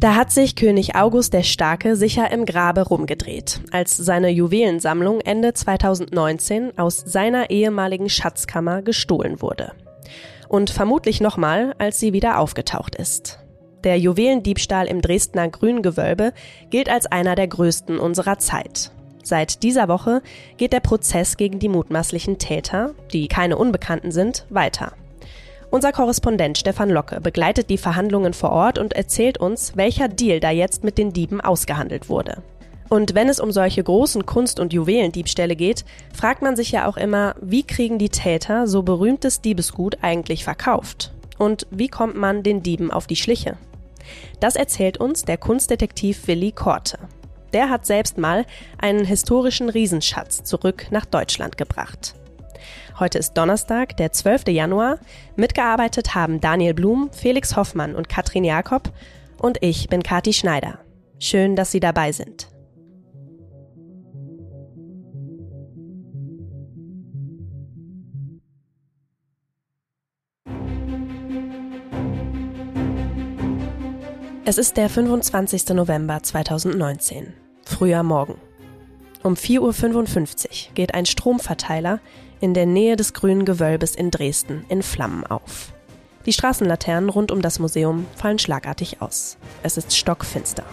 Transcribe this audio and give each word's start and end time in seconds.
Da 0.00 0.14
hat 0.14 0.30
sich 0.30 0.54
König 0.54 0.94
August 0.94 1.32
der 1.32 1.42
Starke 1.42 1.96
sicher 1.96 2.30
im 2.30 2.44
Grabe 2.44 2.82
rumgedreht, 2.82 3.62
als 3.72 3.96
seine 3.96 4.28
Juwelensammlung 4.28 5.20
Ende 5.20 5.54
2019 5.54 6.78
aus 6.78 6.98
seiner 6.98 7.50
ehemaligen 7.50 8.08
Schatzkammer 8.08 8.82
gestohlen 8.82 9.42
wurde. 9.42 9.72
Und 10.48 10.70
vermutlich 10.70 11.20
nochmal, 11.20 11.74
als 11.78 11.98
sie 11.98 12.12
wieder 12.12 12.38
aufgetaucht 12.38 12.94
ist. 12.94 13.40
Der 13.82 13.98
Juwelendiebstahl 13.98 14.86
im 14.86 15.00
Dresdner 15.00 15.48
Grüngewölbe 15.48 16.32
gilt 16.70 16.88
als 16.88 17.06
einer 17.06 17.34
der 17.34 17.48
größten 17.48 17.98
unserer 17.98 18.38
Zeit. 18.38 18.92
Seit 19.28 19.62
dieser 19.62 19.88
Woche 19.88 20.22
geht 20.56 20.72
der 20.72 20.80
Prozess 20.80 21.36
gegen 21.36 21.58
die 21.58 21.68
mutmaßlichen 21.68 22.38
Täter, 22.38 22.94
die 23.12 23.28
keine 23.28 23.58
Unbekannten 23.58 24.10
sind, 24.10 24.46
weiter. 24.48 24.94
Unser 25.70 25.92
Korrespondent 25.92 26.56
Stefan 26.56 26.88
Locke 26.88 27.20
begleitet 27.20 27.68
die 27.68 27.76
Verhandlungen 27.76 28.32
vor 28.32 28.52
Ort 28.52 28.78
und 28.78 28.94
erzählt 28.94 29.36
uns, 29.36 29.76
welcher 29.76 30.08
Deal 30.08 30.40
da 30.40 30.50
jetzt 30.50 30.82
mit 30.82 30.96
den 30.96 31.12
Dieben 31.12 31.42
ausgehandelt 31.42 32.08
wurde. 32.08 32.42
Und 32.88 33.14
wenn 33.14 33.28
es 33.28 33.38
um 33.38 33.52
solche 33.52 33.84
großen 33.84 34.24
Kunst- 34.24 34.60
und 34.60 34.72
Juwelendiebstähle 34.72 35.56
geht, 35.56 35.84
fragt 36.14 36.40
man 36.40 36.56
sich 36.56 36.72
ja 36.72 36.88
auch 36.88 36.96
immer, 36.96 37.34
wie 37.38 37.64
kriegen 37.64 37.98
die 37.98 38.08
Täter 38.08 38.66
so 38.66 38.82
berühmtes 38.82 39.42
Diebesgut 39.42 39.98
eigentlich 40.00 40.42
verkauft? 40.42 41.12
Und 41.36 41.66
wie 41.70 41.88
kommt 41.88 42.16
man 42.16 42.42
den 42.42 42.62
Dieben 42.62 42.90
auf 42.90 43.06
die 43.06 43.16
Schliche? 43.16 43.58
Das 44.40 44.56
erzählt 44.56 44.96
uns 44.96 45.26
der 45.26 45.36
Kunstdetektiv 45.36 46.26
Willi 46.28 46.52
Korte. 46.52 46.98
Der 47.52 47.70
hat 47.70 47.86
selbst 47.86 48.18
mal 48.18 48.44
einen 48.78 49.04
historischen 49.04 49.68
Riesenschatz 49.68 50.44
zurück 50.44 50.86
nach 50.90 51.06
Deutschland 51.06 51.56
gebracht. 51.56 52.14
Heute 52.98 53.18
ist 53.18 53.34
Donnerstag, 53.34 53.96
der 53.96 54.12
12. 54.12 54.48
Januar. 54.48 54.98
Mitgearbeitet 55.36 56.14
haben 56.14 56.40
Daniel 56.40 56.74
Blum, 56.74 57.10
Felix 57.12 57.56
Hoffmann 57.56 57.94
und 57.94 58.08
Katrin 58.08 58.44
Jakob 58.44 58.92
und 59.38 59.58
ich 59.62 59.88
bin 59.88 60.02
Kati 60.02 60.32
Schneider. 60.32 60.80
Schön, 61.20 61.56
dass 61.56 61.70
Sie 61.70 61.80
dabei 61.80 62.12
sind. 62.12 62.48
Es 74.48 74.56
ist 74.56 74.78
der 74.78 74.88
25. 74.88 75.68
November 75.74 76.22
2019, 76.22 77.34
früher 77.68 78.02
Morgen. 78.02 78.34
Um 79.22 79.34
4.55 79.34 79.60
Uhr 79.60 80.74
geht 80.74 80.94
ein 80.94 81.06
Stromverteiler 81.06 82.00
in 82.40 82.54
der 82.54 82.66
Nähe 82.66 82.96
des 82.96 83.12
grünen 83.12 83.44
Gewölbes 83.44 83.94
in 83.94 84.10
Dresden 84.10 84.64
in 84.68 84.82
Flammen 84.82 85.24
auf. 85.26 85.72
Die 86.24 86.32
Straßenlaternen 86.32 87.10
rund 87.10 87.30
um 87.30 87.42
das 87.42 87.58
Museum 87.58 88.06
fallen 88.16 88.38
schlagartig 88.38 89.02
aus. 89.02 89.36
Es 89.62 89.76
ist 89.76 89.96
stockfinster. 89.96 90.64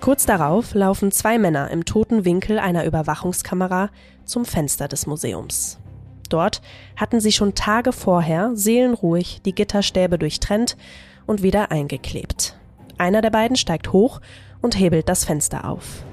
Kurz 0.00 0.26
darauf 0.26 0.74
laufen 0.74 1.12
zwei 1.12 1.38
Männer 1.38 1.70
im 1.70 1.84
toten 1.84 2.24
Winkel 2.24 2.58
einer 2.58 2.84
Überwachungskamera 2.84 3.90
zum 4.24 4.44
Fenster 4.44 4.88
des 4.88 5.06
Museums. 5.06 5.78
Dort 6.28 6.62
hatten 6.96 7.20
sie 7.20 7.32
schon 7.32 7.54
Tage 7.54 7.92
vorher 7.92 8.52
seelenruhig 8.54 9.42
die 9.44 9.54
Gitterstäbe 9.54 10.18
durchtrennt 10.18 10.76
und 11.26 11.42
wieder 11.42 11.70
eingeklebt. 11.70 12.59
Einer 13.00 13.22
der 13.22 13.30
beiden 13.30 13.56
steigt 13.56 13.94
hoch 13.94 14.20
und 14.60 14.78
hebelt 14.78 15.08
das 15.08 15.24
Fenster 15.24 15.66
auf. 15.66 16.04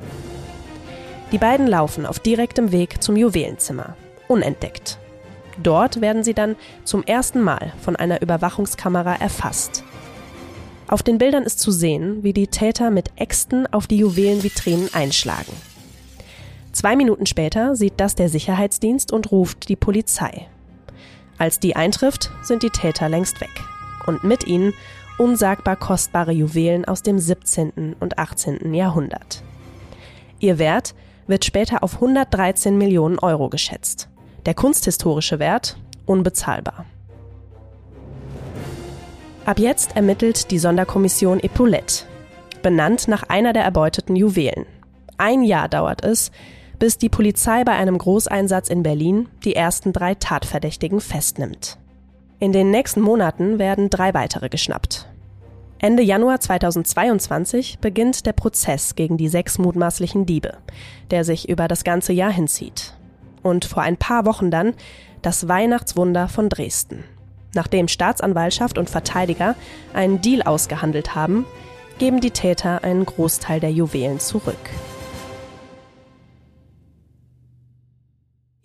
Die 1.34 1.38
beiden 1.38 1.68
laufen 1.68 2.06
auf 2.06 2.18
direktem 2.18 2.72
Weg 2.72 3.04
zum 3.04 3.18
Juwelenzimmer, 3.18 3.98
unentdeckt. 4.30 4.98
Dort 5.62 6.00
werden 6.00 6.24
sie 6.24 6.34
dann 6.34 6.56
zum 6.86 7.04
ersten 7.04 7.42
Mal 7.42 7.74
von 7.82 7.98
einer 7.98 8.22
Überwachungskamera 8.22 9.16
erfasst. 9.16 9.84
Auf 10.88 11.04
den 11.04 11.18
Bildern 11.18 11.44
ist 11.44 11.60
zu 11.60 11.72
sehen, 11.72 12.24
wie 12.24 12.32
die 12.32 12.48
Täter 12.48 12.90
mit 12.90 13.12
Äxten 13.18 13.68
auf 13.74 13.88
die 13.88 13.98
Juwelenvitrinen 13.98 14.94
einschlagen. 14.94 15.52
Zwei 16.72 16.96
Minuten 16.96 17.26
später 17.26 17.76
sieht 17.76 17.96
das 17.98 18.16
der 18.16 18.30
Sicherheitsdienst 18.30 19.12
und 19.12 19.30
ruft 19.34 19.68
die 19.68 19.76
Polizei. 19.76 20.48
Als 21.38 21.60
die 21.60 21.76
eintrifft, 21.76 22.32
sind 22.44 22.64
die 22.64 22.70
Täter 22.70 23.10
längst 23.10 23.42
weg. 23.42 23.52
Und 24.06 24.24
mit 24.24 24.48
ihnen 24.48 24.74
unsagbar 25.18 25.76
kostbare 25.76 26.32
Juwelen 26.32 26.86
aus 26.86 27.04
dem 27.04 27.20
17. 27.20 27.96
und 28.00 28.18
18. 28.18 28.74
Jahrhundert. 28.74 29.44
Ihr 30.40 30.60
Wert 30.60 30.94
wird 31.28 31.46
später 31.46 31.84
auf 31.84 31.96
113 31.96 32.78
Millionen 32.78 33.20
Euro 33.20 33.50
geschätzt. 33.50 34.10
Der 34.46 34.54
kunsthistorische 34.54 35.40
Wert 35.40 35.78
unbezahlbar. 36.06 36.86
Ab 39.46 39.60
jetzt 39.60 39.96
ermittelt 39.96 40.52
die 40.52 40.60
Sonderkommission 40.60 41.40
Epaulette, 41.40 42.06
benannt 42.62 43.08
nach 43.08 43.24
einer 43.24 43.54
der 43.54 43.64
erbeuteten 43.64 44.16
Juwelen. 44.16 44.66
Ein 45.18 45.44
Jahr 45.44 45.70
dauert 45.70 46.04
es, 46.04 46.32
bis 46.80 46.98
die 46.98 47.10
Polizei 47.10 47.64
bei 47.64 47.72
einem 47.72 47.98
Großeinsatz 47.98 48.70
in 48.70 48.84
Berlin 48.84 49.30
die 49.44 49.56
ersten 49.56 49.94
drei 49.94 50.16
Tatverdächtigen 50.16 51.00
festnimmt. 51.00 51.78
In 52.40 52.52
den 52.52 52.70
nächsten 52.70 53.02
Monaten 53.02 53.58
werden 53.58 53.90
drei 53.90 54.14
weitere 54.14 54.50
geschnappt. 54.50 55.08
Ende 55.80 56.04
Januar 56.04 56.40
2022 56.40 57.80
beginnt 57.80 58.28
der 58.28 58.34
Prozess 58.34 58.94
gegen 58.94 59.18
die 59.18 59.28
sechs 59.28 59.58
mutmaßlichen 59.58 60.28
Diebe, 60.28 60.58
der 61.10 61.24
sich 61.24 61.50
über 61.50 61.68
das 61.68 61.84
ganze 61.84 62.14
Jahr 62.14 62.32
hinzieht. 62.32 62.94
Und 63.42 63.66
vor 63.66 63.82
ein 63.82 63.98
paar 63.98 64.26
Wochen 64.26 64.52
dann 64.52 64.76
das 65.24 65.48
Weihnachtswunder 65.48 66.28
von 66.28 66.48
Dresden. 66.48 67.04
Nachdem 67.56 67.88
Staatsanwaltschaft 67.88 68.78
und 68.78 68.88
Verteidiger 68.88 69.56
einen 69.94 70.22
Deal 70.22 70.44
ausgehandelt 70.44 71.16
haben, 71.16 71.46
geben 71.98 72.22
die 72.22 72.32
Täter 72.32 72.84
einen 72.84 73.06
Großteil 73.06 73.60
der 73.60 73.72
Juwelen 73.72 74.20
zurück. 74.20 74.70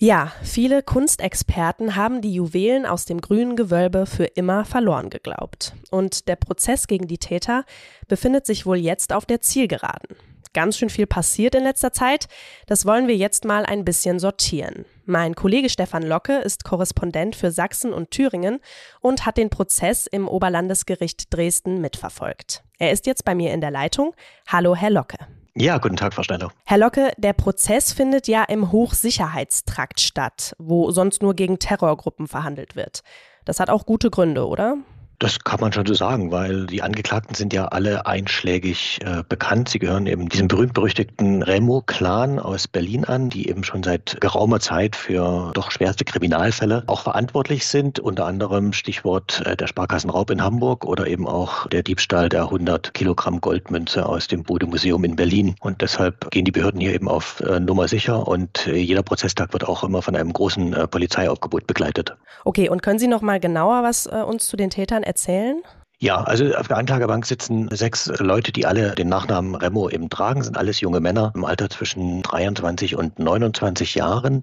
Ja, 0.04 0.32
viele 0.42 0.82
Kunstexperten 0.82 1.94
haben 1.94 2.22
die 2.22 2.34
Juwelen 2.34 2.86
aus 2.86 3.04
dem 3.04 3.20
grünen 3.20 3.54
Gewölbe 3.54 4.04
für 4.06 4.24
immer 4.24 4.64
verloren 4.64 5.10
geglaubt. 5.10 5.74
Und 5.92 6.26
der 6.26 6.34
Prozess 6.34 6.88
gegen 6.88 7.06
die 7.06 7.18
Täter 7.18 7.64
befindet 8.08 8.44
sich 8.44 8.66
wohl 8.66 8.78
jetzt 8.78 9.12
auf 9.12 9.26
der 9.26 9.42
Zielgeraden. 9.42 10.16
Ganz 10.54 10.76
schön 10.76 10.90
viel 10.90 11.06
passiert 11.06 11.54
in 11.54 11.62
letzter 11.62 11.92
Zeit. 11.92 12.26
Das 12.66 12.84
wollen 12.84 13.06
wir 13.06 13.14
jetzt 13.14 13.44
mal 13.44 13.64
ein 13.64 13.84
bisschen 13.84 14.18
sortieren. 14.18 14.86
Mein 15.04 15.36
Kollege 15.36 15.68
Stefan 15.68 16.02
Locke 16.02 16.38
ist 16.38 16.64
Korrespondent 16.64 17.36
für 17.36 17.52
Sachsen 17.52 17.92
und 17.92 18.10
Thüringen 18.10 18.58
und 19.02 19.24
hat 19.24 19.36
den 19.36 19.50
Prozess 19.50 20.08
im 20.08 20.26
Oberlandesgericht 20.26 21.32
Dresden 21.32 21.80
mitverfolgt. 21.80 22.64
Er 22.76 22.90
ist 22.90 23.06
jetzt 23.06 23.24
bei 23.24 23.36
mir 23.36 23.54
in 23.54 23.60
der 23.60 23.70
Leitung. 23.70 24.16
Hallo, 24.48 24.74
Herr 24.74 24.90
Locke. 24.90 25.19
Ja, 25.54 25.76
guten 25.76 25.96
Tag, 25.96 26.14
Frau 26.14 26.22
Schneider. 26.22 26.50
Herr 26.64 26.78
Locke, 26.78 27.12
der 27.18 27.34
Prozess 27.34 27.92
findet 27.92 28.26
ja 28.26 28.42
im 28.44 28.72
Hochsicherheitstrakt 28.72 30.00
statt, 30.00 30.54
wo 30.58 30.90
sonst 30.90 31.22
nur 31.22 31.34
gegen 31.34 31.58
Terrorgruppen 31.58 32.26
verhandelt 32.26 32.74
wird. 32.74 33.02
Das 33.44 33.60
hat 33.60 33.68
auch 33.68 33.84
gute 33.84 34.08
Gründe, 34.08 34.46
oder? 34.46 34.78
Das 35.22 35.38
kann 35.38 35.60
man 35.60 35.72
schon 35.72 35.86
so 35.86 35.94
sagen, 35.94 36.32
weil 36.32 36.66
die 36.66 36.82
Angeklagten 36.82 37.36
sind 37.36 37.52
ja 37.52 37.66
alle 37.66 38.06
einschlägig 38.06 38.98
äh, 39.04 39.22
bekannt. 39.28 39.68
Sie 39.68 39.78
gehören 39.78 40.08
eben 40.08 40.28
diesem 40.28 40.48
berühmt-berüchtigten 40.48 41.44
Remo-Clan 41.44 42.40
aus 42.40 42.66
Berlin 42.66 43.04
an, 43.04 43.30
die 43.30 43.48
eben 43.48 43.62
schon 43.62 43.84
seit 43.84 44.20
geraumer 44.20 44.58
Zeit 44.58 44.96
für 44.96 45.52
doch 45.54 45.70
schwerste 45.70 46.04
Kriminalfälle 46.04 46.82
auch 46.88 47.02
verantwortlich 47.02 47.68
sind. 47.68 48.00
Unter 48.00 48.26
anderem 48.26 48.72
Stichwort 48.72 49.46
äh, 49.46 49.56
der 49.56 49.68
Sparkassenraub 49.68 50.28
in 50.30 50.42
Hamburg 50.42 50.84
oder 50.84 51.06
eben 51.06 51.28
auch 51.28 51.68
der 51.68 51.84
Diebstahl 51.84 52.28
der 52.28 52.42
100 52.42 52.92
Kilogramm 52.92 53.40
Goldmünze 53.40 54.04
aus 54.04 54.26
dem 54.26 54.42
Bode-Museum 54.42 55.04
in 55.04 55.14
Berlin. 55.14 55.54
Und 55.60 55.82
deshalb 55.82 56.32
gehen 56.32 56.44
die 56.44 56.50
Behörden 56.50 56.80
hier 56.80 56.94
eben 56.94 57.06
auf 57.06 57.38
äh, 57.42 57.60
Nummer 57.60 57.86
sicher 57.86 58.26
und 58.26 58.66
äh, 58.66 58.74
jeder 58.74 59.04
Prozesstag 59.04 59.52
wird 59.52 59.68
auch 59.68 59.84
immer 59.84 60.02
von 60.02 60.16
einem 60.16 60.32
großen 60.32 60.72
äh, 60.72 60.88
Polizeiaufgebot 60.88 61.68
begleitet. 61.68 62.16
Okay, 62.44 62.68
und 62.68 62.82
können 62.82 62.98
Sie 62.98 63.06
noch 63.06 63.22
mal 63.22 63.38
genauer 63.38 63.84
was 63.84 64.06
äh, 64.06 64.16
uns 64.16 64.48
zu 64.48 64.56
den 64.56 64.70
Tätern 64.70 65.04
erzählen? 65.04 65.12
erzählen? 65.12 65.62
Ja, 66.02 66.20
also 66.20 66.52
auf 66.56 66.66
der 66.66 66.78
Anklagebank 66.78 67.25
sitzen 67.25 67.69
sechs 67.70 68.08
Leute, 68.19 68.50
die 68.50 68.66
alle 68.66 68.96
den 68.96 69.08
Nachnamen 69.08 69.54
Remo 69.54 69.88
eben 69.88 70.10
tragen, 70.10 70.43
sind 70.43 70.56
alles 70.58 70.81
junge 70.81 70.99
Männer 70.99 71.31
im 71.37 71.44
Alter 71.44 71.70
zwischen 71.70 72.22
23 72.22 72.96
und 72.96 73.20
29 73.20 73.94
Jahren. 73.94 74.40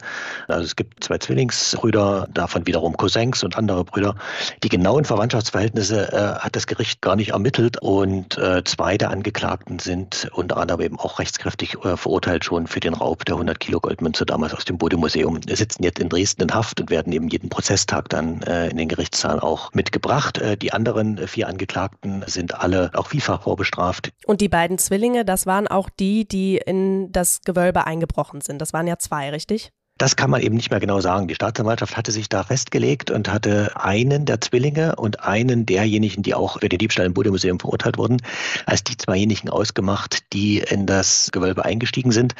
Also 0.48 0.64
es 0.64 0.78
gibt 0.78 1.04
zwei 1.04 1.18
Zwillingsbrüder, 1.18 2.30
davon 2.34 2.66
wiederum 2.66 2.96
Cousins 2.96 3.44
und 3.44 3.58
andere 3.58 3.84
Brüder. 3.84 4.16
Die 4.64 4.70
genauen 4.70 5.04
Verwandtschaftsverhältnisse 5.04 6.14
äh, 6.14 6.40
hat 6.40 6.56
das 6.56 6.66
Gericht 6.66 7.02
gar 7.02 7.18
nicht 7.18 7.32
ermittelt 7.32 7.76
und 7.82 8.38
äh, 8.38 8.64
zwei 8.64 8.98
der 8.98 9.10
Angeklagten 9.10 9.80
sind 9.80 10.30
unter 10.32 10.56
anderem 10.56 10.80
eben 10.80 10.98
auch 10.98 11.20
rechtskräftig 11.20 11.76
äh, 11.84 11.98
verurteilt 11.98 12.46
schon 12.46 12.68
für 12.68 12.80
den 12.80 12.94
Raub 12.94 13.26
der 13.26 13.36
100 13.36 13.60
Kilo 13.60 13.82
Goldmünze 13.82 14.26
damals 14.26 14.54
aus 14.54 14.64
dem 14.64 14.78
Bode-Museum. 14.78 15.42
Sitzen 15.46 15.84
jetzt 15.84 16.00
in 16.00 16.08
Dresden 16.08 16.44
in 16.44 16.54
Haft 16.54 16.80
und 16.80 16.90
werden 16.90 17.12
eben 17.12 17.28
jeden 17.28 17.50
Prozesstag 17.50 18.08
dann 18.08 18.44
äh, 18.44 18.70
in 18.70 18.78
den 18.78 18.88
Gerichtssaal 18.88 19.42
auch 19.42 19.74
mitgebracht. 19.74 20.38
Äh, 20.38 20.56
die 20.56 20.72
anderen 20.72 21.28
vier 21.28 21.49
Angeklagten 21.50 22.24
sind 22.28 22.56
alle 22.56 22.92
auch 22.94 23.08
vielfach 23.08 23.44
vorbestraft. 23.44 24.12
Und 24.26 24.42
die 24.42 24.50
beiden 24.50 24.78
Zwillinge, 24.78 25.26
das 25.26 25.46
waren 25.46 25.68
auch 25.68 25.90
die, 25.90 26.28
die 26.28 26.58
in 26.58 27.12
das 27.12 27.42
Gewölbe 27.42 27.86
eingebrochen 27.86 28.42
sind. 28.42 28.60
Das 28.60 28.74
waren 28.74 28.88
ja 28.88 28.98
zwei, 28.98 29.30
richtig? 29.30 29.72
Das 30.00 30.16
kann 30.16 30.30
man 30.30 30.42
eben 30.42 30.56
nicht 30.56 30.72
mehr 30.72 30.80
genau 30.80 31.02
sagen. 31.02 31.28
Die 31.28 31.36
Staatsanwaltschaft 31.36 31.98
hatte 31.98 32.14
sich 32.14 32.30
da 32.30 32.46
festgelegt 32.46 33.12
und 33.12 33.30
hatte 33.30 33.74
einen 33.76 34.24
der 34.24 34.40
Zwillinge 34.40 34.96
und 34.96 35.26
einen 35.26 35.66
derjenigen, 35.66 36.24
die 36.24 36.34
auch 36.34 36.62
für 36.62 36.70
den 36.70 36.80
Diebstahl 36.80 37.06
im 37.06 37.14
Bodemuseum 37.14 37.60
verurteilt 37.60 37.98
wurden, 37.98 38.22
als 38.66 38.86
die 38.86 38.96
zweijenigen 38.96 39.50
ausgemacht, 39.50 40.20
die 40.32 40.60
in 40.60 40.86
das 40.86 41.32
Gewölbe 41.34 41.66
eingestiegen 41.66 42.14
sind. 42.14 42.34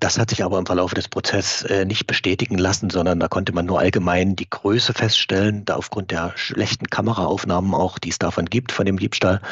Das 0.00 0.18
hat 0.18 0.30
sich 0.30 0.42
aber 0.42 0.58
im 0.58 0.64
Verlauf 0.64 0.94
des 0.94 1.08
Prozesses 1.08 1.64
äh, 1.64 1.84
nicht 1.84 2.06
bestätigen 2.06 2.56
lassen, 2.56 2.88
sondern 2.88 3.20
da 3.20 3.28
konnte 3.28 3.52
man 3.52 3.66
nur 3.66 3.78
allgemein 3.78 4.34
die 4.34 4.48
Größe 4.48 4.94
feststellen. 4.94 5.66
Da 5.66 5.76
aufgrund 5.76 6.12
der 6.12 6.32
schlechten 6.36 6.86
Kameraaufnahmen 6.86 7.74
auch, 7.74 7.98
die 7.98 8.08
es 8.08 8.18
davon 8.18 8.46
gibt, 8.46 8.72
von 8.72 8.86
dem 8.86 8.98
Diebstahl, 8.98 9.42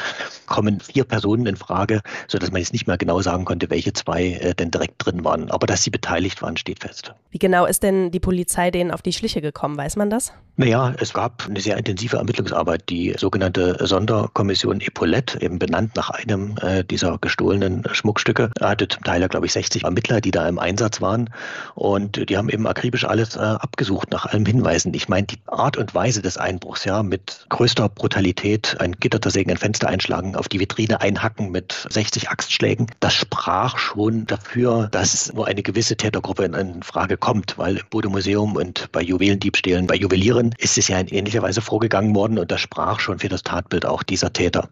kommen 0.47 0.79
vier 0.79 1.03
Personen 1.03 1.45
in 1.45 1.57
Frage, 1.57 2.01
sodass 2.27 2.51
man 2.51 2.61
jetzt 2.61 2.73
nicht 2.73 2.87
mehr 2.87 2.97
genau 2.97 3.21
sagen 3.21 3.45
konnte, 3.45 3.69
welche 3.69 3.93
zwei 3.93 4.29
äh, 4.29 4.55
denn 4.55 4.71
direkt 4.71 5.05
drin 5.05 5.23
waren. 5.23 5.51
Aber 5.51 5.67
dass 5.67 5.83
sie 5.83 5.91
beteiligt 5.91 6.41
waren, 6.41 6.57
steht 6.57 6.79
fest. 6.79 7.13
Wie 7.35 7.39
genau 7.39 7.65
ist 7.65 7.83
denn 7.83 8.11
die 8.11 8.21
Polizei 8.21 8.71
denen 8.71 8.91
auf 8.91 9.01
die 9.01 9.11
Schliche 9.11 9.41
gekommen? 9.41 9.75
Weiß 9.75 9.97
man 9.97 10.09
das? 10.09 10.31
Naja, 10.55 10.93
es 11.01 11.13
gab 11.13 11.45
eine 11.49 11.59
sehr 11.59 11.75
intensive 11.75 12.15
Ermittlungsarbeit. 12.15 12.87
Die 12.87 13.13
sogenannte 13.17 13.75
Sonderkommission 13.85 14.79
Epaulette, 14.79 15.41
eben 15.41 15.59
benannt 15.59 15.97
nach 15.97 16.11
einem 16.11 16.55
äh, 16.61 16.85
dieser 16.85 17.17
gestohlenen 17.17 17.83
Schmuckstücke, 17.91 18.51
hatte 18.61 18.87
zum 18.87 19.03
Teil, 19.03 19.27
glaube 19.27 19.47
ich, 19.47 19.51
60 19.51 19.83
Ermittler, 19.83 20.21
die 20.21 20.31
da 20.31 20.47
im 20.47 20.59
Einsatz 20.59 21.01
waren. 21.01 21.29
Und 21.73 22.29
die 22.29 22.37
haben 22.37 22.47
eben 22.47 22.65
akribisch 22.67 23.03
alles 23.03 23.35
äh, 23.35 23.39
abgesucht 23.39 24.11
nach 24.11 24.27
allen 24.27 24.45
Hinweisen. 24.45 24.93
Ich 24.93 25.09
meine, 25.09 25.27
die 25.27 25.39
Art 25.47 25.75
und 25.75 25.93
Weise 25.93 26.21
des 26.21 26.37
Einbruchs, 26.37 26.85
ja, 26.85 27.03
mit 27.03 27.47
größter 27.49 27.89
Brutalität, 27.89 28.77
ein 28.79 28.93
Gitter 28.93 29.21
zersägen, 29.21 29.51
ein 29.51 29.57
Fenster 29.57 29.89
einschlagen, 29.89 30.37
auf 30.37 30.47
die 30.47 30.61
Vitrine 30.61 31.01
einhacken 31.01 31.51
mit 31.51 31.85
60 31.89 32.29
Axtschlägen, 32.29 32.87
das 33.01 33.13
sprach 33.13 33.77
schon 33.77 34.25
dafür, 34.25 34.87
dass 34.89 35.33
nur 35.33 35.47
eine 35.47 35.63
gewisse 35.63 35.97
Tätergruppe 35.97 36.45
in, 36.45 36.53
in 36.53 36.81
Frage 36.81 37.17
kommt, 37.17 37.24
weil 37.57 37.77
im 37.77 37.83
Bodemuseum 37.89 38.55
und 38.55 38.91
bei 38.91 39.01
Juwelendiebstählen, 39.01 39.87
bei 39.87 39.95
Juwelieren 39.95 40.53
ist 40.57 40.77
es 40.77 40.87
ja 40.87 40.99
in 40.99 41.07
ähnlicher 41.07 41.41
Weise 41.41 41.61
vorgegangen 41.61 42.15
worden 42.15 42.37
und 42.37 42.51
das 42.51 42.61
sprach 42.61 42.99
schon 42.99 43.19
für 43.19 43.29
das 43.29 43.43
Tatbild 43.43 43.85
auch 43.85 44.03
dieser 44.03 44.31
Täter. 44.31 44.69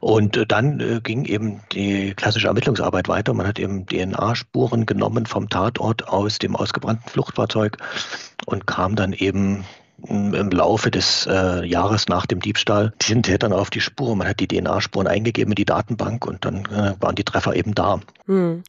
Und 0.00 0.36
äh, 0.36 0.46
dann 0.46 0.80
äh, 0.80 1.00
ging 1.02 1.24
eben 1.24 1.60
die 1.72 2.14
klassische 2.14 2.46
Ermittlungsarbeit 2.46 3.08
weiter. 3.08 3.34
Man 3.34 3.46
hat 3.46 3.58
eben 3.58 3.86
DNA-Spuren 3.86 4.86
genommen 4.86 5.26
vom 5.26 5.48
Tatort 5.48 6.08
aus 6.08 6.38
dem 6.38 6.56
ausgebrannten 6.56 7.08
Fluchtfahrzeug 7.10 7.78
und 8.46 8.66
kam 8.66 8.96
dann 8.96 9.12
eben 9.12 9.64
im 10.06 10.50
Laufe 10.50 10.90
des 10.90 11.26
äh, 11.26 11.64
Jahres 11.64 12.08
nach 12.08 12.26
dem 12.26 12.40
Diebstahl 12.40 12.92
diesen 13.02 13.22
Tätern 13.22 13.52
auf 13.52 13.70
die 13.70 13.80
Spur. 13.80 14.16
Man 14.16 14.28
hat 14.28 14.40
die 14.40 14.48
DNA-Spuren 14.48 15.06
eingegeben 15.06 15.52
in 15.52 15.56
die 15.56 15.64
Datenbank 15.64 16.26
und 16.26 16.44
dann 16.44 16.64
äh, 16.66 16.94
waren 17.00 17.14
die 17.14 17.24
Treffer 17.24 17.54
eben 17.54 17.74
da. 17.74 18.00
Hm. 18.26 18.62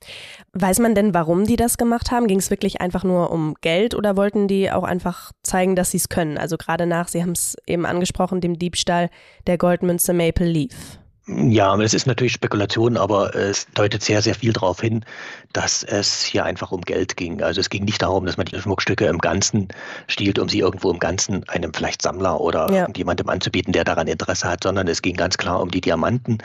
Weiß 0.54 0.80
man 0.80 0.96
denn, 0.96 1.14
warum 1.14 1.46
die 1.46 1.56
das 1.56 1.78
gemacht 1.78 2.12
haben? 2.12 2.28
Ging 2.28 2.40
es 2.40 2.50
wirklich 2.50 2.82
einfach 2.82 3.04
nur 3.04 3.32
um 3.32 3.56
Geld 3.62 3.96
oder 3.96 4.18
wollten 4.18 4.48
die 4.48 4.72
auch 4.72 4.84
einfach 4.84 5.32
zeigen, 5.44 5.76
dass 5.76 5.92
sie 5.92 5.98
es 5.98 6.10
können? 6.10 6.38
Also 6.38 6.58
gerade 6.58 6.86
nach, 6.86 7.08
Sie 7.08 7.22
haben 7.22 7.32
es 7.32 7.56
eben 7.66 7.86
angesprochen, 7.86 8.42
dem 8.42 8.60
Diebstahl 8.60 9.10
der 9.48 9.58
Goldmünze 9.58 10.14
Maple 10.14 10.48
Leaf. 10.48 11.01
Ja, 11.34 11.80
es 11.80 11.94
ist 11.94 12.08
natürlich 12.08 12.34
Spekulation, 12.34 12.98
aber 12.98 13.36
es 13.36 13.68
deutet 13.74 14.04
sehr, 14.04 14.22
sehr 14.22 14.36
viel 14.36 14.52
darauf 14.52 14.82
hin, 14.82 15.06
dass 15.54 15.84
es 15.84 16.22
hier 16.22 16.44
einfach 16.44 16.72
um 16.72 16.82
Geld 16.82 17.16
ging. 17.16 17.42
Also 17.42 17.62
es 17.62 17.70
ging 17.70 17.86
nicht 17.86 18.02
darum, 18.02 18.26
dass 18.26 18.38
man 18.38 18.48
die 18.48 18.60
Schmuckstücke 18.60 19.06
im 19.06 19.20
Ganzen 19.20 19.70
stiehlt, 20.08 20.40
um 20.40 20.50
sie 20.50 20.60
irgendwo 20.60 20.92
im 20.92 21.00
Ganzen 21.00 21.48
einem 21.48 21.74
vielleicht 21.74 22.02
Sammler 22.02 22.42
oder 22.42 22.72
ja. 22.72 22.88
jemandem 22.96 23.30
anzubieten, 23.30 23.72
der 23.72 23.84
daran 23.84 24.08
Interesse 24.08 24.50
hat, 24.50 24.64
sondern 24.64 24.88
es 24.88 25.02
ging 25.02 25.16
ganz 25.16 25.38
klar 25.38 25.62
um 25.62 25.72
die 25.72 25.82
Diamanten. 25.82 26.40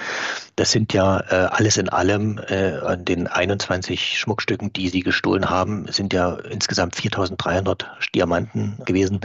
Das 0.55 0.71
sind 0.71 0.93
ja 0.93 1.21
äh, 1.31 1.49
alles 1.51 1.77
in 1.79 1.89
allem 1.89 2.39
äh, 2.49 2.75
an 2.75 3.05
den 3.05 3.27
21 3.27 4.19
Schmuckstücken, 4.19 4.73
die 4.73 4.89
sie 4.89 5.01
gestohlen 5.01 5.51
haben, 5.51 5.87
sind 5.91 6.13
ja 6.13 6.37
insgesamt 6.51 6.95
4300 6.97 7.87
Diamanten 8.15 8.79
gewesen. 8.85 9.21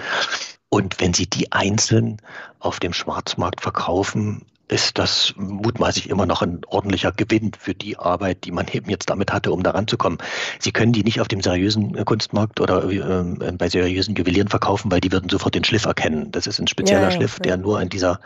Und 0.73 1.01
wenn 1.01 1.13
Sie 1.13 1.27
die 1.27 1.51
einzeln 1.51 2.21
auf 2.59 2.79
dem 2.79 2.93
Schwarzmarkt 2.93 3.59
verkaufen, 3.59 4.45
ist 4.71 4.97
das 4.97 5.33
mutmaßlich 5.35 6.09
immer 6.09 6.25
noch 6.25 6.41
ein 6.41 6.61
ordentlicher 6.65 7.11
Gewinn 7.11 7.51
für 7.59 7.75
die 7.75 7.97
Arbeit, 7.97 8.45
die 8.45 8.51
man 8.51 8.67
eben 8.71 8.89
jetzt 8.89 9.09
damit 9.09 9.33
hatte, 9.33 9.51
um 9.51 9.63
da 9.63 9.71
ranzukommen. 9.71 10.17
Sie 10.59 10.71
können 10.71 10.93
die 10.93 11.03
nicht 11.03 11.19
auf 11.19 11.27
dem 11.27 11.41
seriösen 11.41 12.05
Kunstmarkt 12.05 12.61
oder 12.61 12.89
äh, 12.89 13.51
bei 13.57 13.67
seriösen 13.67 14.15
Juwelieren 14.15 14.47
verkaufen, 14.47 14.89
weil 14.89 15.01
die 15.01 15.11
würden 15.11 15.29
sofort 15.29 15.55
den 15.55 15.65
Schliff 15.65 15.85
erkennen. 15.85 16.31
Das 16.31 16.47
ist 16.47 16.59
ein 16.59 16.67
spezieller 16.67 17.01
ja, 17.01 17.11
Schliff, 17.11 17.37
der 17.39 17.57
nur 17.57 17.81
in 17.81 17.89
dieser 17.89 18.21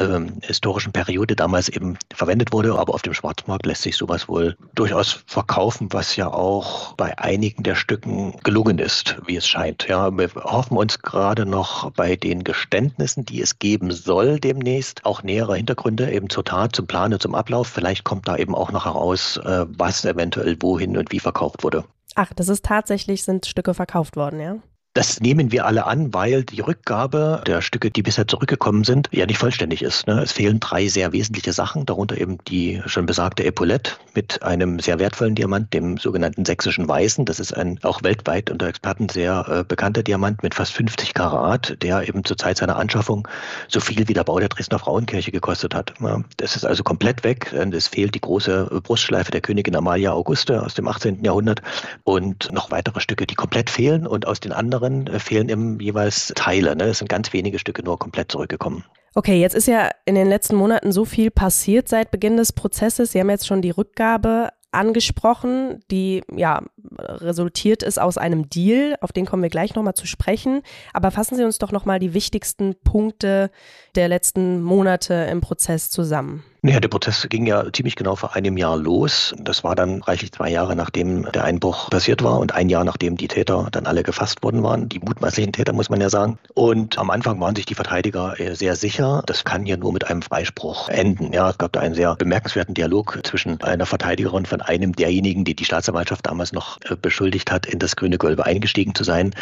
ähm, 0.00 0.38
historischen 0.40 0.92
Periode 0.92 1.36
damals 1.36 1.68
eben 1.68 1.98
verwendet 2.14 2.54
wurde. 2.54 2.78
Aber 2.78 2.94
auf 2.94 3.02
dem 3.02 3.12
Schwarzmarkt 3.12 3.66
lässt 3.66 3.82
sich 3.82 3.96
sowas 3.96 4.28
wohl 4.28 4.56
durchaus 4.74 5.22
verkaufen, 5.26 5.88
was 5.90 6.16
ja 6.16 6.28
auch 6.28 6.94
bei 6.94 7.18
einigen 7.18 7.64
der 7.64 7.74
Stücken 7.74 8.34
gelungen 8.44 8.78
ist, 8.78 9.16
wie 9.26 9.36
es 9.36 9.46
scheint. 9.46 9.88
Ja, 9.88 10.10
wir 10.10 10.30
hoffen 10.36 10.78
uns 10.78 11.00
gerade 11.00 11.44
noch 11.44 11.90
bei 11.90 12.16
den 12.16 12.44
Geständnissen, 12.44 13.26
die 13.26 13.42
es 13.42 13.58
geben 13.58 13.90
soll 13.90 14.40
demnächst, 14.40 15.04
auch 15.04 15.22
nähere 15.22 15.56
Hintergründe 15.56 15.81
Hintergründe 15.82 16.12
eben 16.12 16.30
zur 16.30 16.44
Tat, 16.44 16.74
zum 16.76 16.86
Plan 16.86 17.12
und 17.12 17.22
zum 17.22 17.34
Ablauf. 17.34 17.68
Vielleicht 17.68 18.04
kommt 18.04 18.28
da 18.28 18.36
eben 18.36 18.54
auch 18.54 18.72
noch 18.72 18.84
heraus, 18.84 19.38
äh, 19.38 19.66
was 19.68 20.04
eventuell 20.04 20.56
wohin 20.60 20.96
und 20.96 21.12
wie 21.12 21.20
verkauft 21.20 21.64
wurde. 21.64 21.84
Ach, 22.14 22.32
das 22.34 22.48
ist 22.48 22.64
tatsächlich, 22.64 23.24
sind 23.24 23.46
Stücke 23.46 23.74
verkauft 23.74 24.16
worden, 24.16 24.40
ja? 24.40 24.56
Das 24.94 25.20
nehmen 25.20 25.52
wir 25.52 25.64
alle 25.64 25.86
an, 25.86 26.12
weil 26.12 26.44
die 26.44 26.60
Rückgabe 26.60 27.42
der 27.46 27.62
Stücke, 27.62 27.90
die 27.90 28.02
bisher 28.02 28.28
zurückgekommen 28.28 28.84
sind, 28.84 29.08
ja 29.10 29.24
nicht 29.24 29.38
vollständig 29.38 29.80
ist. 29.80 30.06
Ne? 30.06 30.20
Es 30.20 30.32
fehlen 30.32 30.60
drei 30.60 30.86
sehr 30.86 31.12
wesentliche 31.12 31.54
Sachen, 31.54 31.86
darunter 31.86 32.20
eben 32.20 32.36
die 32.46 32.82
schon 32.84 33.06
besagte 33.06 33.42
Epaulette 33.42 33.92
mit 34.14 34.42
einem 34.42 34.80
sehr 34.80 34.98
wertvollen 34.98 35.34
Diamant, 35.34 35.72
dem 35.72 35.96
sogenannten 35.96 36.44
sächsischen 36.44 36.86
Weißen. 36.86 37.24
Das 37.24 37.40
ist 37.40 37.56
ein 37.56 37.78
auch 37.82 38.02
weltweit 38.02 38.50
unter 38.50 38.66
Experten 38.66 39.08
sehr 39.08 39.46
äh, 39.48 39.64
bekannter 39.64 40.02
Diamant 40.02 40.42
mit 40.42 40.54
fast 40.54 40.74
50 40.74 41.14
Karat, 41.14 41.74
der 41.80 42.06
eben 42.06 42.22
zur 42.22 42.36
Zeit 42.36 42.58
seiner 42.58 42.76
Anschaffung 42.76 43.26
so 43.68 43.80
viel 43.80 44.06
wie 44.08 44.14
der 44.14 44.24
Bau 44.24 44.38
der 44.40 44.50
Dresdner 44.50 44.78
Frauenkirche 44.78 45.32
gekostet 45.32 45.74
hat. 45.74 45.94
Ja, 46.00 46.22
das 46.36 46.54
ist 46.54 46.66
also 46.66 46.82
komplett 46.82 47.24
weg. 47.24 47.50
Es 47.72 47.88
fehlt 47.88 48.14
die 48.14 48.20
große 48.20 48.68
Brustschleife 48.82 49.30
der 49.30 49.40
Königin 49.40 49.74
Amalia 49.74 50.12
Auguste 50.12 50.62
aus 50.62 50.74
dem 50.74 50.86
18. 50.86 51.24
Jahrhundert 51.24 51.62
und 52.04 52.52
noch 52.52 52.70
weitere 52.70 53.00
Stücke, 53.00 53.26
die 53.26 53.34
komplett 53.34 53.70
fehlen 53.70 54.06
und 54.06 54.26
aus 54.26 54.40
den 54.40 54.52
anderen 54.52 54.81
anderen 54.82 55.06
äh, 55.14 55.18
fehlen 55.18 55.48
eben 55.48 55.80
jeweils 55.80 56.32
Teile. 56.34 56.76
Ne? 56.76 56.84
Es 56.84 56.98
sind 56.98 57.08
ganz 57.08 57.32
wenige 57.32 57.58
Stücke 57.58 57.82
nur 57.82 57.98
komplett 57.98 58.32
zurückgekommen. 58.32 58.84
Okay, 59.14 59.40
jetzt 59.40 59.54
ist 59.54 59.68
ja 59.68 59.90
in 60.06 60.14
den 60.14 60.28
letzten 60.28 60.56
Monaten 60.56 60.90
so 60.90 61.04
viel 61.04 61.30
passiert 61.30 61.88
seit 61.88 62.10
Beginn 62.10 62.36
des 62.36 62.52
Prozesses. 62.52 63.12
Sie 63.12 63.20
haben 63.20 63.28
jetzt 63.28 63.46
schon 63.46 63.60
die 63.60 63.70
Rückgabe 63.70 64.48
angesprochen, 64.70 65.84
die 65.90 66.22
ja 66.34 66.62
resultiert 66.98 67.82
ist 67.82 68.00
aus 68.00 68.16
einem 68.16 68.48
Deal, 68.48 68.96
auf 69.02 69.12
den 69.12 69.26
kommen 69.26 69.42
wir 69.42 69.50
gleich 69.50 69.74
nochmal 69.74 69.92
zu 69.92 70.06
sprechen. 70.06 70.62
Aber 70.94 71.10
fassen 71.10 71.36
Sie 71.36 71.44
uns 71.44 71.58
doch 71.58 71.72
nochmal 71.72 71.98
die 71.98 72.14
wichtigsten 72.14 72.74
Punkte 72.82 73.50
der 73.96 74.08
letzten 74.08 74.62
Monate 74.62 75.12
im 75.30 75.42
Prozess 75.42 75.90
zusammen. 75.90 76.42
Naja, 76.64 76.78
der 76.78 76.90
Prozess 76.90 77.26
ging 77.28 77.44
ja 77.44 77.72
ziemlich 77.72 77.96
genau 77.96 78.14
vor 78.14 78.36
einem 78.36 78.56
Jahr 78.56 78.76
los. 78.76 79.34
Das 79.36 79.64
war 79.64 79.74
dann 79.74 80.00
reichlich 80.00 80.30
zwei 80.30 80.48
Jahre, 80.48 80.76
nachdem 80.76 81.24
der 81.32 81.42
Einbruch 81.42 81.90
passiert 81.90 82.22
war 82.22 82.38
und 82.38 82.54
ein 82.54 82.68
Jahr, 82.68 82.84
nachdem 82.84 83.16
die 83.16 83.26
Täter 83.26 83.66
dann 83.72 83.84
alle 83.84 84.04
gefasst 84.04 84.44
worden 84.44 84.62
waren. 84.62 84.88
Die 84.88 85.00
mutmaßlichen 85.00 85.52
Täter, 85.52 85.72
muss 85.72 85.90
man 85.90 86.00
ja 86.00 86.08
sagen. 86.08 86.38
Und 86.54 86.98
am 86.98 87.10
Anfang 87.10 87.40
waren 87.40 87.56
sich 87.56 87.66
die 87.66 87.74
Verteidiger 87.74 88.38
äh, 88.38 88.54
sehr 88.54 88.76
sicher, 88.76 89.24
das 89.26 89.42
kann 89.42 89.64
hier 89.64 89.76
nur 89.76 89.92
mit 89.92 90.06
einem 90.06 90.22
Freispruch 90.22 90.88
enden. 90.88 91.32
Ja, 91.32 91.50
es 91.50 91.58
gab 91.58 91.72
da 91.72 91.80
einen 91.80 91.96
sehr 91.96 92.14
bemerkenswerten 92.14 92.74
Dialog 92.74 93.18
zwischen 93.24 93.60
einer 93.64 93.84
Verteidigerin 93.84 94.46
von 94.46 94.60
einem 94.60 94.92
derjenigen, 94.94 95.42
die 95.42 95.56
die 95.56 95.64
Staatsanwaltschaft 95.64 96.24
damals 96.24 96.52
noch 96.52 96.78
äh, 96.82 96.94
beschuldigt 96.94 97.50
hat, 97.50 97.66
in 97.66 97.80
das 97.80 97.96
grüne 97.96 98.18
Golbe 98.18 98.46
eingestiegen 98.46 98.94
zu 98.94 99.02
sein. 99.02 99.34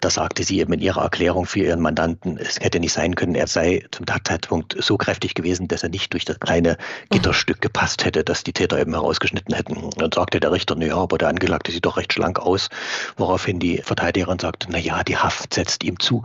Da 0.00 0.08
sagte 0.08 0.42
sie 0.42 0.58
eben 0.60 0.72
in 0.72 0.80
ihrer 0.80 1.02
Erklärung 1.02 1.44
für 1.44 1.60
ihren 1.60 1.80
Mandanten, 1.80 2.38
es 2.38 2.58
hätte 2.60 2.80
nicht 2.80 2.94
sein 2.94 3.14
können, 3.14 3.34
er 3.34 3.46
sei 3.46 3.84
zum 3.90 4.06
Tatzeitpunkt 4.06 4.74
so 4.82 4.96
kräftig 4.96 5.34
gewesen, 5.34 5.68
dass 5.68 5.82
er 5.82 5.90
nicht 5.90 6.14
durch 6.14 6.24
das 6.24 6.40
kleine 6.40 6.61
kleine 6.62 6.76
Gitterstück 7.10 7.60
gepasst 7.60 8.04
hätte, 8.04 8.24
das 8.24 8.44
die 8.44 8.52
Täter 8.52 8.78
eben 8.78 8.92
herausgeschnitten 8.92 9.54
hätten. 9.54 9.90
Dann 9.96 10.12
sagte 10.12 10.40
der 10.40 10.52
Richter, 10.52 10.74
naja, 10.74 10.96
aber 10.96 11.18
der 11.18 11.28
Angelagte 11.28 11.72
sieht 11.72 11.84
doch 11.84 11.96
recht 11.96 12.12
schlank 12.12 12.38
aus, 12.38 12.68
woraufhin 13.16 13.58
die 13.58 13.78
Verteidigerin 13.78 14.38
sagte, 14.38 14.70
naja, 14.70 15.02
die 15.02 15.16
Haft 15.16 15.54
setzt 15.54 15.84
ihm 15.84 15.98
zu. 15.98 16.22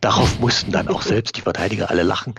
Darauf 0.00 0.38
mussten 0.40 0.72
dann 0.72 0.88
auch 0.88 1.02
selbst 1.02 1.36
die 1.36 1.42
Verteidiger 1.42 1.90
alle 1.90 2.02
lachen. 2.02 2.34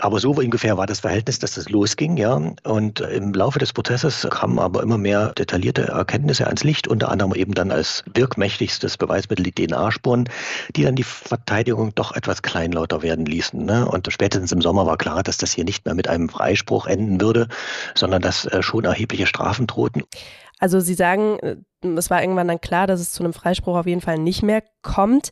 Aber 0.00 0.18
so 0.18 0.32
ungefähr 0.32 0.76
war 0.76 0.86
das 0.86 1.00
Verhältnis, 1.00 1.38
dass 1.38 1.54
das 1.54 1.68
losging, 1.68 2.16
ja. 2.16 2.40
Und 2.64 3.00
im 3.00 3.32
Laufe 3.32 3.60
des 3.60 3.72
Prozesses 3.72 4.26
kamen 4.28 4.58
aber 4.58 4.82
immer 4.82 4.98
mehr 4.98 5.32
detaillierte 5.34 5.82
Erkenntnisse 5.82 6.46
ans 6.46 6.64
Licht, 6.64 6.88
unter 6.88 7.10
anderem 7.10 7.32
eben 7.34 7.54
dann 7.54 7.70
als 7.70 8.02
wirkmächtigstes 8.12 8.96
Beweismittel 8.96 9.44
die 9.44 9.52
DNA-Spuren, 9.52 10.28
die 10.74 10.82
dann 10.82 10.96
die 10.96 11.04
Verteidigung 11.04 11.94
doch 11.94 12.10
etwas 12.12 12.42
kleinlauter 12.42 13.02
werden 13.02 13.24
ließen. 13.24 13.64
Ne? 13.64 13.86
Und 13.86 14.12
spätestens 14.12 14.50
im 14.50 14.62
Sommer 14.62 14.84
war 14.84 14.96
klar, 14.96 15.22
dass 15.22 15.36
das 15.36 15.52
hier 15.52 15.64
nicht 15.64 15.84
mehr 15.84 15.94
mit 15.94 16.08
einem 16.08 16.28
Freispruch 16.28 16.86
enden 16.86 17.20
würde, 17.20 17.46
sondern 17.94 18.20
dass 18.20 18.46
äh, 18.46 18.62
schon 18.62 18.84
erhebliche 18.84 19.26
Strafen 19.26 19.68
drohten. 19.68 20.02
Also 20.58 20.80
Sie 20.80 20.94
sagen, 20.94 21.38
äh, 21.38 21.56
es 21.96 22.10
war 22.10 22.20
irgendwann 22.20 22.48
dann 22.48 22.60
klar, 22.60 22.86
dass 22.86 23.00
es 23.00 23.12
zu 23.12 23.22
einem 23.22 23.32
Freispruch 23.32 23.76
auf 23.76 23.86
jeden 23.86 24.00
Fall 24.00 24.18
nicht 24.18 24.42
mehr 24.42 24.62
kommt. 24.82 25.30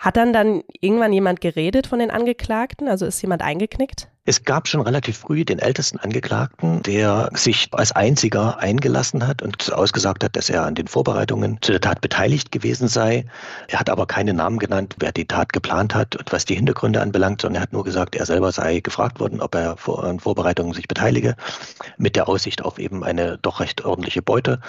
Hat 0.00 0.16
dann 0.16 0.32
dann 0.32 0.64
irgendwann 0.80 1.12
jemand 1.12 1.42
geredet 1.42 1.86
von 1.86 1.98
den 1.98 2.10
Angeklagten? 2.10 2.88
Also 2.88 3.04
ist 3.04 3.20
jemand 3.20 3.42
eingeknickt? 3.42 4.08
Es 4.30 4.44
gab 4.44 4.68
schon 4.68 4.82
relativ 4.82 5.18
früh 5.18 5.44
den 5.44 5.58
ältesten 5.58 5.98
Angeklagten, 5.98 6.84
der 6.84 7.30
sich 7.34 7.66
als 7.72 7.90
einziger 7.90 8.60
eingelassen 8.60 9.26
hat 9.26 9.42
und 9.42 9.72
ausgesagt 9.72 10.22
hat, 10.22 10.36
dass 10.36 10.48
er 10.48 10.66
an 10.66 10.76
den 10.76 10.86
Vorbereitungen 10.86 11.58
zu 11.62 11.72
der 11.72 11.80
Tat 11.80 12.00
beteiligt 12.00 12.52
gewesen 12.52 12.86
sei. 12.86 13.24
Er 13.66 13.80
hat 13.80 13.90
aber 13.90 14.06
keine 14.06 14.32
Namen 14.32 14.60
genannt, 14.60 14.94
wer 15.00 15.10
die 15.10 15.26
Tat 15.26 15.52
geplant 15.52 15.96
hat 15.96 16.14
und 16.14 16.30
was 16.30 16.44
die 16.44 16.54
Hintergründe 16.54 17.00
anbelangt, 17.00 17.40
sondern 17.40 17.60
er 17.60 17.62
hat 17.62 17.72
nur 17.72 17.82
gesagt, 17.82 18.14
er 18.14 18.24
selber 18.24 18.52
sei 18.52 18.78
gefragt 18.78 19.18
worden, 19.18 19.40
ob 19.40 19.56
er 19.56 19.76
an 19.98 20.20
Vorbereitungen 20.20 20.74
sich 20.74 20.86
beteilige, 20.86 21.34
mit 21.98 22.14
der 22.14 22.28
Aussicht 22.28 22.62
auf 22.62 22.78
eben 22.78 23.02
eine 23.02 23.36
doch 23.38 23.58
recht 23.58 23.84
ordentliche 23.84 24.22
Beute. 24.22 24.60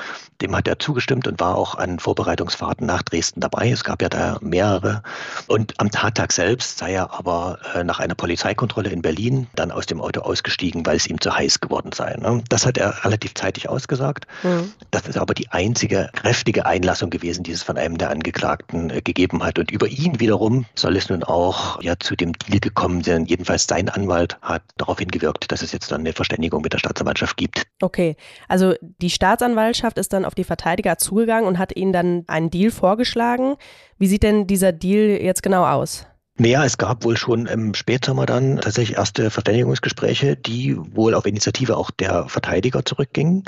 Dem 0.41 0.55
hat 0.55 0.67
er 0.67 0.79
zugestimmt 0.79 1.27
und 1.27 1.39
war 1.39 1.55
auch 1.55 1.75
an 1.75 1.99
Vorbereitungsfahrten 1.99 2.87
nach 2.87 3.03
Dresden 3.03 3.41
dabei. 3.41 3.69
Es 3.69 3.83
gab 3.83 4.01
ja 4.01 4.09
da 4.09 4.39
mehrere. 4.41 5.03
Und 5.45 5.79
am 5.79 5.91
Tattag 5.91 6.31
selbst 6.31 6.79
sei 6.79 6.93
er 6.93 7.13
aber 7.13 7.59
äh, 7.75 7.83
nach 7.83 7.99
einer 7.99 8.15
Polizeikontrolle 8.15 8.89
in 8.89 9.03
Berlin 9.03 9.45
dann 9.55 9.71
aus 9.71 9.85
dem 9.85 10.01
Auto 10.01 10.21
ausgestiegen, 10.21 10.85
weil 10.85 10.97
es 10.97 11.07
ihm 11.07 11.19
zu 11.19 11.35
heiß 11.35 11.59
geworden 11.59 11.91
sei. 11.93 12.15
Ne? 12.15 12.43
Das 12.49 12.65
hat 12.65 12.77
er 12.77 13.03
relativ 13.03 13.33
zeitig 13.33 13.69
ausgesagt. 13.69 14.25
Mhm. 14.43 14.71
Das 14.91 15.07
ist 15.07 15.17
aber 15.17 15.33
die 15.33 15.49
einzige 15.49 16.09
kräftige 16.13 16.65
Einlassung 16.65 17.09
gewesen, 17.09 17.43
die 17.43 17.51
es 17.51 17.63
von 17.63 17.77
einem 17.77 17.97
der 17.97 18.09
Angeklagten 18.09 18.89
äh, 18.89 19.01
gegeben 19.01 19.43
hat. 19.43 19.59
Und 19.59 19.71
über 19.71 19.87
ihn 19.87 20.19
wiederum 20.19 20.65
soll 20.75 20.95
es 20.95 21.09
nun 21.09 21.23
auch 21.23 21.81
ja 21.81 21.95
zu 21.99 22.15
dem 22.15 22.33
Deal 22.33 22.59
gekommen 22.59 23.03
sein. 23.03 23.25
Jedenfalls 23.25 23.67
sein 23.67 23.89
Anwalt 23.89 24.37
hat 24.41 24.63
darauf 24.77 24.99
hingewirkt, 24.99 25.51
dass 25.51 25.61
es 25.61 25.71
jetzt 25.71 25.91
dann 25.91 26.01
eine 26.01 26.13
Verständigung 26.13 26.61
mit 26.61 26.73
der 26.73 26.79
Staatsanwaltschaft 26.79 27.37
gibt. 27.37 27.63
Okay, 27.81 28.15
also 28.47 28.73
die 28.81 29.09
Staatsanwaltschaft 29.09 29.97
ist 29.97 30.13
dann 30.13 30.25
auf 30.25 30.35
die 30.35 30.43
Verteidiger 30.43 30.97
zugegangen 30.97 31.47
und 31.47 31.57
hat 31.57 31.75
ihnen 31.75 31.93
dann 31.93 32.23
einen 32.27 32.49
Deal 32.49 32.71
vorgeschlagen. 32.71 33.55
Wie 33.97 34.07
sieht 34.07 34.23
denn 34.23 34.47
dieser 34.47 34.71
Deal 34.71 35.21
jetzt 35.21 35.43
genau 35.43 35.65
aus? 35.65 36.05
Naja, 36.41 36.65
es 36.65 36.79
gab 36.79 37.03
wohl 37.03 37.17
schon 37.17 37.45
im 37.45 37.75
Spätsommer 37.75 38.25
dann 38.25 38.59
tatsächlich 38.59 38.97
erste 38.97 39.29
Verständigungsgespräche, 39.29 40.35
die 40.35 40.75
wohl 40.75 41.13
auf 41.13 41.27
Initiative 41.27 41.77
auch 41.77 41.91
der 41.91 42.27
Verteidiger 42.29 42.83
zurückgingen. 42.83 43.43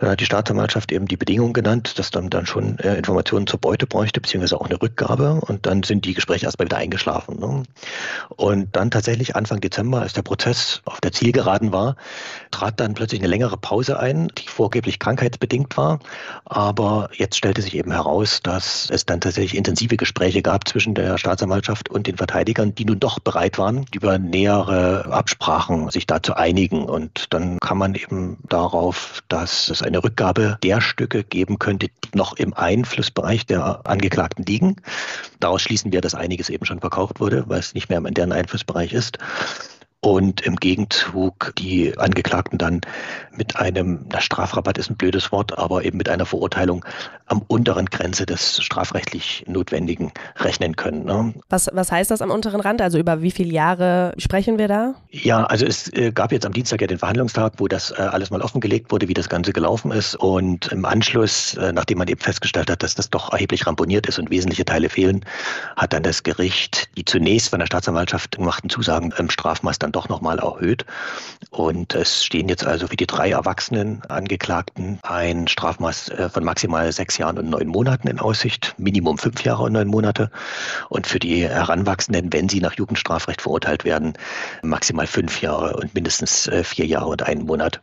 Da 0.00 0.10
hat 0.10 0.20
die 0.20 0.26
Staatsanwaltschaft 0.26 0.92
eben 0.92 1.08
die 1.08 1.16
Bedingungen 1.16 1.54
genannt, 1.54 1.98
dass 1.98 2.10
dann, 2.10 2.28
dann 2.28 2.44
schon 2.44 2.78
äh, 2.80 2.98
Informationen 2.98 3.46
zur 3.46 3.58
Beute 3.58 3.86
bräuchte, 3.86 4.20
beziehungsweise 4.20 4.60
auch 4.60 4.66
eine 4.66 4.82
Rückgabe. 4.82 5.40
Und 5.48 5.64
dann 5.64 5.82
sind 5.82 6.04
die 6.04 6.12
Gespräche 6.12 6.44
erstmal 6.44 6.66
wieder 6.66 6.76
eingeschlafen. 6.76 7.40
Ne? 7.40 7.62
Und 8.36 8.76
dann 8.76 8.90
tatsächlich 8.90 9.34
Anfang 9.34 9.62
Dezember, 9.62 10.02
als 10.02 10.12
der 10.12 10.20
Prozess 10.20 10.82
auf 10.84 11.00
der 11.00 11.12
Zielgeraden 11.12 11.72
war, 11.72 11.96
trat 12.50 12.80
dann 12.80 12.92
plötzlich 12.92 13.22
eine 13.22 13.28
längere 13.28 13.56
Pause 13.56 13.98
ein, 13.98 14.28
die 14.36 14.46
vorgeblich 14.46 14.98
krankheitsbedingt 14.98 15.74
war. 15.78 16.00
Aber 16.44 17.08
jetzt 17.14 17.38
stellte 17.38 17.62
sich 17.62 17.76
eben 17.76 17.92
heraus, 17.92 18.40
dass 18.42 18.90
es 18.90 19.06
dann 19.06 19.22
tatsächlich 19.22 19.56
intensive 19.56 19.96
Gespräche 19.96 20.42
gab 20.42 20.68
zwischen 20.68 20.94
der 20.94 21.16
Staatsanwaltschaft 21.16 21.88
und 21.88 22.06
den 22.06 22.18
Verteidigern, 22.26 22.74
die 22.74 22.84
nun 22.84 22.98
doch 22.98 23.20
bereit 23.20 23.56
waren, 23.56 23.86
über 23.94 24.18
nähere 24.18 25.06
Absprachen 25.12 25.90
sich 25.90 26.08
da 26.08 26.20
zu 26.20 26.36
einigen. 26.36 26.84
Und 26.84 27.32
dann 27.32 27.58
kam 27.60 27.78
man 27.78 27.94
eben 27.94 28.38
darauf, 28.48 29.22
dass 29.28 29.68
es 29.68 29.80
eine 29.80 30.02
Rückgabe 30.02 30.58
der 30.64 30.80
Stücke 30.80 31.22
geben 31.22 31.60
könnte, 31.60 31.86
die 31.86 32.18
noch 32.18 32.36
im 32.36 32.52
Einflussbereich 32.52 33.46
der 33.46 33.80
Angeklagten 33.84 34.44
liegen. 34.44 34.76
Daraus 35.38 35.62
schließen 35.62 35.92
wir, 35.92 36.00
dass 36.00 36.16
einiges 36.16 36.48
eben 36.48 36.66
schon 36.66 36.80
verkauft 36.80 37.20
wurde, 37.20 37.44
weil 37.46 37.60
es 37.60 37.74
nicht 37.74 37.88
mehr 37.88 38.04
in 38.04 38.14
deren 38.14 38.32
Einflussbereich 38.32 38.92
ist 38.92 39.18
und 40.06 40.40
im 40.42 40.54
Gegenzug 40.54 41.52
die 41.58 41.98
Angeklagten 41.98 42.58
dann 42.58 42.80
mit 43.32 43.56
einem, 43.56 44.06
na, 44.12 44.20
Strafrabatt 44.20 44.78
ist 44.78 44.88
ein 44.88 44.96
blödes 44.96 45.32
Wort, 45.32 45.58
aber 45.58 45.84
eben 45.84 45.98
mit 45.98 46.08
einer 46.08 46.24
Verurteilung 46.24 46.84
am 47.26 47.42
unteren 47.48 47.86
Grenze 47.86 48.24
des 48.24 48.62
strafrechtlich 48.62 49.44
Notwendigen 49.48 50.12
rechnen 50.36 50.76
können. 50.76 51.04
Ne? 51.04 51.34
Was, 51.48 51.68
was 51.72 51.90
heißt 51.90 52.12
das 52.12 52.22
am 52.22 52.30
unteren 52.30 52.60
Rand? 52.60 52.80
Also 52.82 52.98
über 52.98 53.20
wie 53.20 53.32
viele 53.32 53.52
Jahre 53.52 54.14
sprechen 54.16 54.58
wir 54.58 54.68
da? 54.68 54.94
Ja, 55.10 55.42
also 55.42 55.66
es 55.66 55.92
äh, 55.92 56.12
gab 56.12 56.30
jetzt 56.30 56.46
am 56.46 56.52
Dienstag 56.52 56.82
ja 56.82 56.86
den 56.86 56.98
Verhandlungstag, 56.98 57.54
wo 57.56 57.66
das 57.66 57.90
äh, 57.90 57.94
alles 57.96 58.30
mal 58.30 58.42
offengelegt 58.42 58.92
wurde, 58.92 59.08
wie 59.08 59.14
das 59.14 59.28
Ganze 59.28 59.52
gelaufen 59.52 59.90
ist. 59.90 60.14
Und 60.14 60.68
im 60.68 60.84
Anschluss, 60.84 61.54
äh, 61.54 61.72
nachdem 61.72 61.98
man 61.98 62.06
eben 62.06 62.20
festgestellt 62.20 62.70
hat, 62.70 62.84
dass 62.84 62.94
das 62.94 63.10
doch 63.10 63.32
erheblich 63.32 63.66
ramponiert 63.66 64.06
ist 64.06 64.20
und 64.20 64.30
wesentliche 64.30 64.64
Teile 64.64 64.88
fehlen, 64.88 65.24
hat 65.74 65.92
dann 65.92 66.04
das 66.04 66.22
Gericht 66.22 66.90
die 66.96 67.04
zunächst 67.04 67.48
von 67.48 67.58
der 67.58 67.66
Staatsanwaltschaft 67.66 68.36
gemachten 68.36 68.70
Zusagen 68.70 69.12
im 69.18 69.30
Strafmaß 69.30 69.80
dann 69.80 69.90
doch 69.96 70.08
nochmal 70.08 70.38
erhöht. 70.38 70.84
Und 71.50 71.94
es 71.94 72.22
stehen 72.24 72.48
jetzt 72.48 72.66
also 72.66 72.86
für 72.86 72.96
die 72.96 73.06
drei 73.06 73.30
erwachsenen 73.30 74.02
Angeklagten 74.08 74.98
ein 75.02 75.48
Strafmaß 75.48 76.10
äh, 76.10 76.28
von 76.28 76.44
maximal 76.44 76.92
sechs 76.92 77.16
Jahren 77.18 77.38
und 77.38 77.50
neun 77.50 77.68
Monaten 77.68 78.08
in 78.08 78.20
Aussicht, 78.20 78.74
Minimum 78.76 79.18
fünf 79.18 79.42
Jahre 79.42 79.64
und 79.64 79.72
neun 79.72 79.88
Monate. 79.88 80.30
Und 80.90 81.06
für 81.06 81.18
die 81.18 81.48
Heranwachsenden, 81.48 82.32
wenn 82.32 82.48
sie 82.48 82.60
nach 82.60 82.74
Jugendstrafrecht 82.74 83.42
verurteilt 83.42 83.84
werden, 83.84 84.14
maximal 84.62 85.06
fünf 85.06 85.40
Jahre 85.40 85.76
und 85.76 85.94
mindestens 85.94 86.46
äh, 86.48 86.62
vier 86.62 86.86
Jahre 86.86 87.08
und 87.08 87.22
einen 87.22 87.46
Monat. 87.46 87.80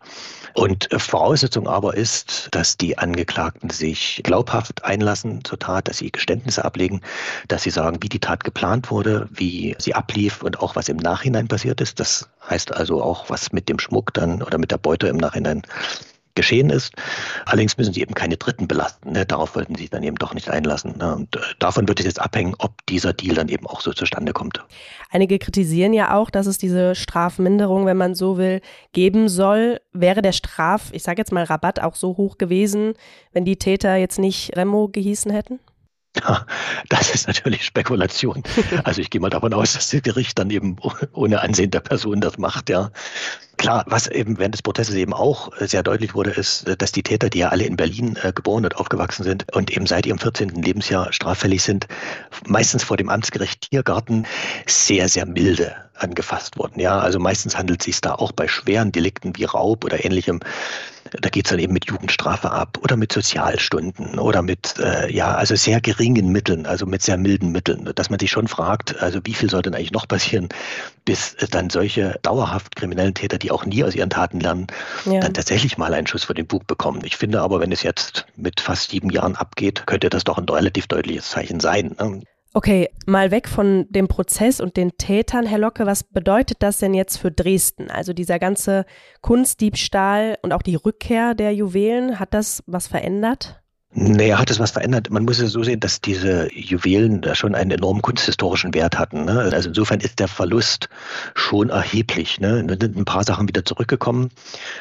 Und 0.53 0.91
äh, 0.91 1.00
Voraussetzung 1.00 1.67
aber 1.67 1.96
ist, 1.96 2.50
dass 2.51 2.77
die 2.77 2.98
Angeklagten 2.98 3.70
sich 3.70 4.22
glaubhaft 4.24 4.86
einlassen 4.86 5.43
zur 5.43 5.58
Tat, 5.58 5.88
dass 5.88 5.98
sie 5.98 6.12
Geständnisse 6.12 6.63
ablegen, 6.63 7.01
dass 7.48 7.63
sie 7.63 7.72
sagen, 7.72 7.98
wie 8.01 8.10
die 8.10 8.20
Tat 8.20 8.43
geplant 8.43 8.91
wurde, 8.91 9.27
wie 9.32 9.75
sie 9.79 9.96
ablief 9.96 10.43
und 10.43 10.60
auch 10.60 10.75
was 10.75 10.89
im 10.89 10.98
Nachhinein 10.98 11.48
passiert 11.48 11.82
ist. 11.82 12.00
Das 12.03 12.27
heißt 12.50 12.75
also 12.75 13.01
auch, 13.01 13.29
was 13.29 13.53
mit 13.53 13.69
dem 13.69 13.79
Schmuck 13.79 14.13
dann 14.13 14.43
oder 14.43 14.57
mit 14.57 14.72
der 14.72 14.77
Beute 14.77 15.07
im 15.07 15.15
Nachhinein 15.15 15.62
geschehen 16.36 16.69
ist. 16.69 16.91
Allerdings 17.45 17.77
müssen 17.77 17.93
sie 17.93 18.01
eben 18.01 18.13
keine 18.13 18.36
Dritten 18.36 18.67
belasten. 18.67 19.13
Ne? 19.13 19.25
Darauf 19.25 19.55
wollten 19.55 19.75
sie 19.75 19.88
dann 19.88 20.03
eben 20.03 20.17
doch 20.17 20.33
nicht 20.33 20.50
einlassen. 20.50 20.98
Ne? 20.98 21.15
Und 21.15 21.38
äh, 21.38 21.39
davon 21.60 21.88
wird 21.88 22.01
es 22.01 22.05
jetzt 22.05 22.19
abhängen, 22.19 22.55
ob 22.57 22.86
dieser 22.88 23.13
Deal 23.13 23.36
dann 23.36 23.48
eben 23.48 23.67
auch 23.67 23.79
so 23.79 23.93
zustande 23.93 24.33
kommt. 24.33 24.60
Einige 25.12 25.39
kritisieren 25.39 25.93
ja 25.93 26.13
auch, 26.13 26.29
dass 26.29 26.45
es 26.45 26.57
diese 26.57 26.93
Strafminderung, 26.93 27.86
wenn 27.86 27.95
man 27.95 28.15
so 28.15 28.38
will, 28.38 28.60
geben 28.91 29.29
soll. 29.29 29.79
Wäre 29.93 30.22
der 30.22 30.33
Straf, 30.33 30.89
ich 30.91 31.03
sage 31.03 31.22
jetzt 31.22 31.31
mal 31.31 31.45
Rabatt, 31.45 31.79
auch 31.79 31.95
so 31.95 32.17
hoch 32.17 32.38
gewesen, 32.38 32.95
wenn 33.31 33.45
die 33.45 33.55
Täter 33.55 33.95
jetzt 33.95 34.19
nicht 34.19 34.57
Remo 34.57 34.89
gehießen 34.89 35.31
hätten? 35.31 35.62
Das 36.89 37.10
ist 37.13 37.27
natürlich 37.27 37.65
Spekulation. 37.65 38.43
Also 38.84 39.01
ich 39.01 39.10
gehe 39.10 39.22
mal 39.22 39.29
davon 39.29 39.53
aus, 39.53 39.74
dass 39.74 39.89
das 39.89 40.01
Gericht 40.01 40.38
dann 40.38 40.50
eben 40.50 40.77
ohne 41.13 41.41
Ansehen 41.41 41.72
der 41.72 41.79
Person 41.79 42.22
das 42.22 42.38
macht, 42.38 42.70
ja. 42.70 42.91
Klar, 43.58 43.86
was 43.88 44.08
eben 44.08 44.39
während 44.39 44.55
des 44.55 44.62
Prozesses 44.62 44.96
eben 44.96 45.13
auch 45.13 45.51
sehr 45.60 45.84
deutlich 45.84 46.15
wurde, 46.15 46.32
ist, 46.32 46.65
dass 46.79 46.91
die 46.91 47.03
Täter, 47.03 47.29
die 47.29 47.39
ja 47.39 47.50
alle 47.50 47.63
in 47.63 47.77
Berlin 47.77 48.17
äh, 48.22 48.34
geboren 48.34 48.65
und 48.65 48.75
aufgewachsen 48.75 49.24
sind 49.24 49.46
und 49.55 49.72
eben 49.72 49.86
seit 49.86 50.05
ihrem 50.05 50.17
14. 50.17 50.50
Lebensjahr 50.50 51.13
straffällig 51.13 51.63
sind, 51.63 51.88
meistens 52.48 52.84
vor 52.84 52.98
dem 52.98 53.10
Amtsgericht 53.10 53.70
Tiergarten 53.70 54.25
sehr, 54.65 55.08
sehr 55.08 55.25
milde 55.25 55.75
angefasst 55.96 56.58
wurden. 56.58 56.79
Ja, 56.79 57.00
also 57.00 57.20
meistens 57.20 57.58
handelt 57.58 57.82
es 57.82 57.86
sich 57.86 58.01
da 58.01 58.15
auch 58.15 58.32
bei 58.32 58.48
schweren 58.48 58.91
Delikten 58.91 59.36
wie 59.38 59.46
Raub 59.46 59.86
oder 59.86 60.03
ähnlichem. 60.03 60.39
Da 61.22 61.29
geht 61.29 61.46
es 61.46 61.51
dann 61.51 61.60
eben 61.60 61.74
mit 61.74 61.86
Jugendstrafe 61.86 62.51
ab 62.51 62.77
oder 62.82 62.96
mit 62.96 63.12
Sozialstunden 63.12 64.20
oder 64.20 64.41
mit, 64.41 64.75
äh, 64.79 65.12
ja, 65.13 65.36
also 65.36 65.55
sehr 65.55 65.82
geringen 65.82 66.32
Mitteln, 66.32 66.65
also 66.65 66.86
mit 66.86 67.01
sehr 67.01 67.17
milden 67.17 67.51
Mitteln, 67.51 67.89
dass 67.96 68.10
man 68.10 68.20
sich 68.20 68.32
schon 68.32 68.48
fragt, 68.48 69.01
also 69.01 69.20
wie 69.24 69.34
viel 69.34 69.50
soll 69.50 69.62
denn 69.62 69.75
eigentlich 69.75 69.91
noch 69.91 70.08
passieren, 70.08 70.50
bis 71.05 71.36
dann 71.51 71.70
solche 71.70 72.20
dauerhaft 72.22 72.75
kriminellen 72.75 73.13
Täter, 73.13 73.38
die 73.38 73.51
auch 73.51 73.65
nie 73.65 73.84
aus 73.84 73.96
ihren 73.96 74.10
Taten 74.10 74.39
lernen, 74.39 74.67
ja. 75.05 75.20
dann 75.20 75.34
tatsächlich 75.34 75.77
mal 75.77 75.93
einen 75.93 76.08
Schuss 76.08 76.24
vor 76.24 76.36
den 76.36 76.48
Bug 76.48 76.67
bekommen. 76.67 77.01
Ich 77.03 77.17
finde 77.17 77.41
aber, 77.41 77.60
wenn 77.60 77.72
es 77.72 77.84
jetzt 77.84 78.25
mit 78.36 78.60
fast 78.60 78.89
sieben 78.89 79.10
Jahren 79.10 79.36
abgeht, 79.36 79.86
könnte 79.86 80.10
das 80.10 80.24
doch 80.24 80.38
ein 80.38 80.50
relativ 80.50 80.88
deutliches 80.88 81.29
Zeichen 81.29 81.60
sein. 81.60 81.96
Ne? 82.00 82.22
Okay, 82.55 82.89
mal 83.07 83.31
weg 83.31 83.50
von 83.50 83.88
dem 83.89 84.07
Prozess 84.07 84.62
und 84.62 84.77
den 84.77 84.95
Tätern, 85.00 85.48
Herr 85.48 85.57
Locke, 85.57 85.88
was 85.88 86.03
bedeutet 86.03 86.62
das 86.62 86.77
denn 86.77 86.93
jetzt 86.93 87.17
für 87.17 87.31
Dresden? 87.31 87.89
Also 87.89 88.13
dieser 88.13 88.38
ganze 88.38 88.86
Kunstdiebstahl 89.22 90.38
und 90.43 90.53
auch 90.53 90.62
die 90.62 90.75
Rückkehr 90.75 91.33
der 91.33 91.55
Juwelen, 91.55 92.19
hat 92.19 92.36
das 92.36 92.62
was 92.67 92.86
verändert? 92.86 93.62
Naja, 93.95 94.39
hat 94.39 94.50
es 94.50 94.59
was 94.59 94.71
verändert? 94.71 95.12
Man 95.12 95.23
muss 95.23 95.38
es 95.39 95.51
so 95.51 95.62
sehen, 95.62 95.79
dass 95.79 96.01
diese 96.01 96.51
Juwelen 96.51 97.21
da 97.21 97.35
schon 97.35 97.53
einen 97.53 97.69
enormen 97.69 98.01
kunsthistorischen 98.01 98.73
Wert 98.73 98.97
hatten. 98.97 99.25
Ne? 99.25 99.50
Also 99.53 99.69
insofern 99.69 100.00
ist 100.00 100.19
der 100.19 100.27
Verlust 100.27 100.89
schon 101.35 101.69
erheblich. 101.69 102.39
Ne? 102.39 102.63
Da 102.65 102.75
sind 102.79 102.97
ein 102.97 103.05
paar 103.05 103.23
Sachen 103.23 103.47
wieder 103.47 103.63
zurückgekommen. 103.63 104.31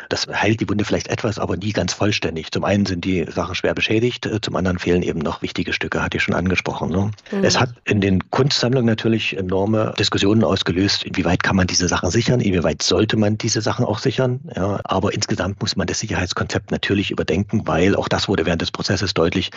Das 0.09 0.27
heilt 0.29 0.61
die 0.61 0.69
Wunde 0.69 0.87
vielleicht 0.87 1.09
etwas, 1.09 1.39
aber 1.39 1.59
nie 1.59 1.73
ganz 1.73 1.93
vollständig. 1.93 2.53
Zum 2.53 2.65
einen 2.65 2.87
sind 2.87 3.05
die 3.05 3.27
Sachen 3.31 3.55
schwer 3.55 3.75
beschädigt, 3.75 4.25
äh, 4.25 4.41
zum 4.41 4.57
anderen 4.57 4.79
fehlen 4.79 5.03
eben 5.03 5.19
noch 5.19 5.43
wichtige 5.43 5.75
Stücke, 5.75 6.03
hatte 6.03 6.17
ich 6.17 6.23
schon 6.23 6.35
angesprochen. 6.35 6.89
Ne? 6.89 7.11
Mhm. 7.33 7.45
Es 7.45 7.61
hat 7.61 7.71
in 7.85 8.01
den 8.01 8.31
Kunstsammlungen 8.31 8.87
natürlich 8.87 9.37
enorme 9.37 9.93
Diskussionen 9.99 10.43
ausgelöst, 10.43 11.05
inwieweit 11.05 11.43
kann 11.43 11.57
man 11.57 11.67
diese 11.67 11.87
Sachen 11.87 12.11
sichern, 12.11 12.41
inwieweit 12.41 12.83
sollte 12.83 13.19
man 13.19 13.37
diese 13.37 13.61
Sachen 13.61 13.85
auch 13.85 13.99
sichern. 13.99 14.41
Ja? 14.57 14.81
Aber 14.85 15.13
insgesamt 15.13 15.61
muss 15.61 15.77
man 15.77 15.87
das 15.87 15.99
Sicherheitskonzept 15.99 16.71
natürlich 16.71 17.11
überdenken, 17.11 17.67
weil 17.67 17.95
auch 17.95 18.09
das 18.09 18.27
wurde 18.27 18.47
während 18.47 18.63
des 18.63 18.71
Prozesses 18.71 19.02
ist 19.03 19.19
deutlich, 19.19 19.51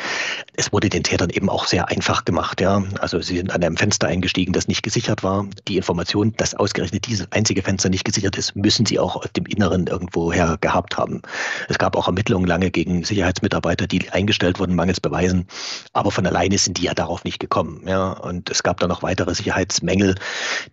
es 0.56 0.72
wurde 0.74 0.90
den 0.90 1.04
Tätern 1.04 1.30
eben 1.30 1.50
auch 1.50 1.66
sehr 1.68 1.88
einfach 1.90 2.26
gemacht. 2.26 2.62
Ja. 2.62 2.84
Also 3.00 3.22
sie 3.22 3.38
sind 3.38 3.52
an 3.52 3.64
einem 3.64 3.78
Fenster 3.78 4.08
eingestiegen, 4.08 4.54
das 4.54 4.68
nicht 4.68 4.84
gesichert 4.84 5.24
war. 5.24 5.48
Die 5.68 5.78
Information, 5.78 6.34
dass 6.38 6.56
ausgerechnet 6.56 7.08
dieses 7.08 7.32
einzige 7.32 7.62
Fenster 7.62 7.90
nicht 7.90 8.06
gesichert 8.06 8.38
ist, 8.38 8.56
müssen 8.56 8.86
sie 8.86 9.00
auch 9.00 9.16
aus 9.16 9.32
dem 9.36 9.46
Inneren 9.46 9.88
irgendwoher 9.88 10.58
gehabt 10.60 10.98
haben. 10.98 11.22
Es 11.70 11.78
gab 11.78 11.96
auch 11.96 12.08
Ermittlungen 12.08 12.48
lange 12.48 12.72
gegen 12.72 13.04
Sicherheitsmitarbeiter, 13.04 13.88
die 13.88 14.10
eingestellt 14.10 14.60
wurden 14.60 14.76
mangels 14.76 15.00
Beweisen. 15.00 15.48
Aber 15.94 16.12
von 16.12 16.26
alleine 16.26 16.58
sind 16.58 16.78
die 16.78 16.84
ja 16.84 16.94
darauf 16.94 17.24
nicht 17.24 17.40
gekommen. 17.40 17.82
Ja. 17.88 18.12
Und 18.12 18.50
es 18.50 18.64
gab 18.64 18.80
dann 18.80 18.90
noch 18.90 19.04
weitere 19.04 19.34
Sicherheitsmängel, 19.34 20.16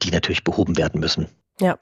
die 0.02 0.10
natürlich 0.10 0.44
behoben 0.44 0.76
werden 0.76 1.00
müssen. 1.00 1.28
Ja, 1.62 1.78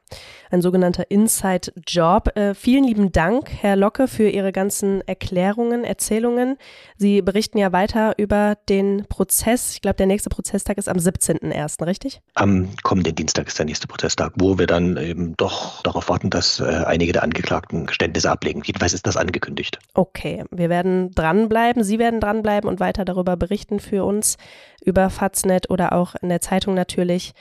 ein 0.51 0.61
sogenannter 0.61 1.11
Inside-Job. 1.11 2.37
Äh, 2.37 2.55
vielen 2.55 2.85
lieben 2.85 3.13
Dank, 3.13 3.51
Herr 3.51 3.77
Locke, 3.77 4.09
für 4.09 4.29
Ihre 4.29 4.53
ganzen 4.53 5.01
Erklärungen, 5.09 5.85
Erzählungen. 5.85 6.59
Sie 6.99 7.23
berichten 7.23 7.57
ja 7.57 7.73
weiter 7.73 8.13
über 8.19 8.59
den 8.69 9.07
Prozess. 9.09 9.73
Ich 9.73 9.81
glaube, 9.81 9.97
der 9.97 10.05
nächste 10.05 10.29
Prozesstag 10.29 10.77
ist 10.77 10.87
am 10.87 10.99
17.01., 10.99 11.87
richtig? 11.87 12.21
Am 12.35 12.69
kommenden 12.83 13.15
Dienstag 13.15 13.47
ist 13.47 13.59
der 13.59 13.65
nächste 13.65 13.87
Prozesstag, 13.87 14.35
wo 14.37 14.59
wir 14.59 14.67
dann 14.67 14.99
eben 14.99 15.35
doch 15.39 15.81
darauf 15.81 16.11
warten, 16.11 16.29
dass 16.29 16.61
äh, 16.61 16.65
einige 16.65 17.15
der 17.15 17.23
Angeklagten 17.23 17.87
Geständnisse 17.87 18.31
ablegen. 18.31 18.61
Jedenfalls 18.63 18.93
ist 18.93 19.07
das 19.07 19.17
angekündigt. 19.17 19.79
Okay, 19.95 20.45
wir 20.51 20.69
werden 20.69 21.11
dranbleiben. 21.13 21.85
Sie 21.85 21.99
werden 21.99 22.21
dranbleiben 22.21 22.69
und 22.69 22.81
weiter 22.81 23.07
darüber 23.07 23.39
berichten 23.39 23.81
für 23.81 24.05
uns 24.05 24.37
über 24.85 25.09
Faznet 25.09 25.71
oder 25.71 25.93
auch 25.95 26.17
in 26.21 26.29
der 26.29 26.43
Zeitung 26.43 26.75
natürlich. 26.75 27.33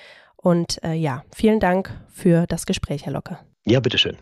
Und 0.41 0.81
äh, 0.83 0.93
ja, 0.93 1.23
vielen 1.33 1.59
Dank 1.59 1.91
für 2.09 2.47
das 2.47 2.65
Gespräch, 2.65 3.05
Herr 3.05 3.13
Locke. 3.13 3.39
Ja, 3.65 3.79
bitteschön. 3.79 4.17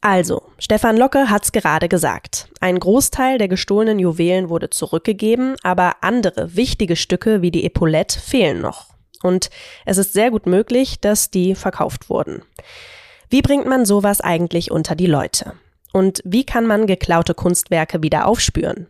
Also, 0.00 0.42
Stefan 0.58 0.96
Locke 0.96 1.28
hat's 1.28 1.50
gerade 1.50 1.88
gesagt. 1.88 2.48
Ein 2.60 2.78
Großteil 2.78 3.38
der 3.38 3.48
gestohlenen 3.48 3.98
Juwelen 3.98 4.48
wurde 4.48 4.70
zurückgegeben, 4.70 5.56
aber 5.62 5.96
andere 6.02 6.54
wichtige 6.54 6.94
Stücke 6.94 7.42
wie 7.42 7.50
die 7.50 7.64
Epaulette 7.64 8.20
fehlen 8.20 8.60
noch. 8.60 8.94
Und 9.22 9.50
es 9.84 9.98
ist 9.98 10.12
sehr 10.12 10.30
gut 10.30 10.46
möglich, 10.46 11.00
dass 11.00 11.30
die 11.30 11.56
verkauft 11.56 12.08
wurden. 12.08 12.42
Wie 13.28 13.42
bringt 13.42 13.66
man 13.66 13.84
sowas 13.84 14.20
eigentlich 14.20 14.70
unter 14.70 14.94
die 14.94 15.06
Leute? 15.06 15.54
Und 15.92 16.20
wie 16.24 16.44
kann 16.44 16.66
man 16.66 16.86
geklaute 16.86 17.34
Kunstwerke 17.34 18.02
wieder 18.02 18.26
aufspüren? 18.26 18.86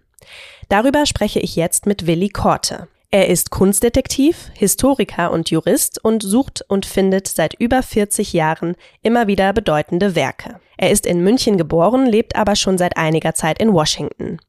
Darüber 0.68 1.06
spreche 1.06 1.40
ich 1.40 1.56
jetzt 1.56 1.86
mit 1.86 2.06
Willi 2.06 2.28
Korte. 2.28 2.88
Er 3.10 3.28
ist 3.28 3.48
Kunstdetektiv, 3.48 4.50
Historiker 4.52 5.30
und 5.30 5.48
Jurist 5.48 6.04
und 6.04 6.22
sucht 6.22 6.62
und 6.68 6.84
findet 6.84 7.26
seit 7.26 7.54
über 7.54 7.82
40 7.82 8.34
Jahren 8.34 8.76
immer 9.00 9.26
wieder 9.26 9.54
bedeutende 9.54 10.14
Werke. 10.14 10.60
Er 10.76 10.90
ist 10.90 11.06
in 11.06 11.24
München 11.24 11.56
geboren, 11.56 12.04
lebt 12.04 12.36
aber 12.36 12.54
schon 12.54 12.76
seit 12.76 12.98
einiger 12.98 13.34
Zeit 13.34 13.62
in 13.62 13.72
Washington. 13.72 14.40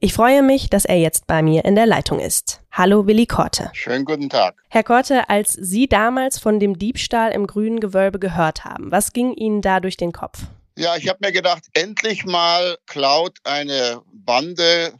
Ich 0.00 0.14
freue 0.14 0.42
mich, 0.42 0.70
dass 0.70 0.86
er 0.86 0.98
jetzt 0.98 1.26
bei 1.26 1.42
mir 1.42 1.66
in 1.66 1.74
der 1.74 1.84
Leitung 1.84 2.20
ist. 2.20 2.62
Hallo 2.72 3.06
Willi 3.06 3.26
Korte. 3.26 3.68
Schönen 3.74 4.06
guten 4.06 4.30
Tag. 4.30 4.56
Herr 4.70 4.82
Korte, 4.82 5.28
als 5.28 5.52
Sie 5.52 5.88
damals 5.88 6.38
von 6.38 6.58
dem 6.58 6.78
Diebstahl 6.78 7.32
im 7.32 7.46
grünen 7.46 7.80
Gewölbe 7.80 8.18
gehört 8.18 8.64
haben, 8.64 8.90
was 8.90 9.12
ging 9.12 9.34
Ihnen 9.34 9.60
da 9.60 9.80
durch 9.80 9.98
den 9.98 10.12
Kopf? 10.12 10.38
Ja, 10.78 10.96
ich 10.96 11.08
habe 11.08 11.18
mir 11.20 11.32
gedacht, 11.32 11.64
endlich 11.74 12.24
mal 12.24 12.78
klaut 12.86 13.38
eine 13.44 14.00
Bande 14.12 14.94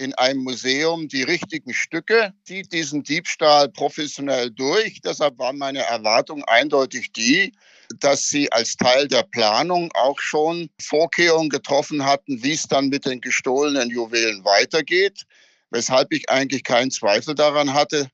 in 0.00 0.14
einem 0.14 0.42
Museum 0.42 1.08
die 1.08 1.22
richtigen 1.22 1.74
Stücke, 1.74 2.32
zieht 2.44 2.72
diesen 2.72 3.02
Diebstahl 3.02 3.68
professionell 3.68 4.50
durch. 4.50 5.02
Deshalb 5.02 5.38
war 5.38 5.52
meine 5.52 5.80
Erwartung 5.80 6.42
eindeutig 6.44 7.12
die, 7.12 7.52
dass 7.98 8.28
sie 8.28 8.50
als 8.50 8.76
Teil 8.76 9.08
der 9.08 9.24
Planung 9.24 9.90
auch 9.92 10.18
schon 10.18 10.70
Vorkehrungen 10.80 11.50
getroffen 11.50 12.06
hatten, 12.06 12.42
wie 12.42 12.52
es 12.52 12.62
dann 12.62 12.88
mit 12.88 13.04
den 13.04 13.20
gestohlenen 13.20 13.90
Juwelen 13.90 14.42
weitergeht, 14.42 15.24
weshalb 15.70 16.12
ich 16.12 16.30
eigentlich 16.30 16.64
keinen 16.64 16.90
Zweifel 16.90 17.34
daran 17.34 17.74
hatte, 17.74 18.08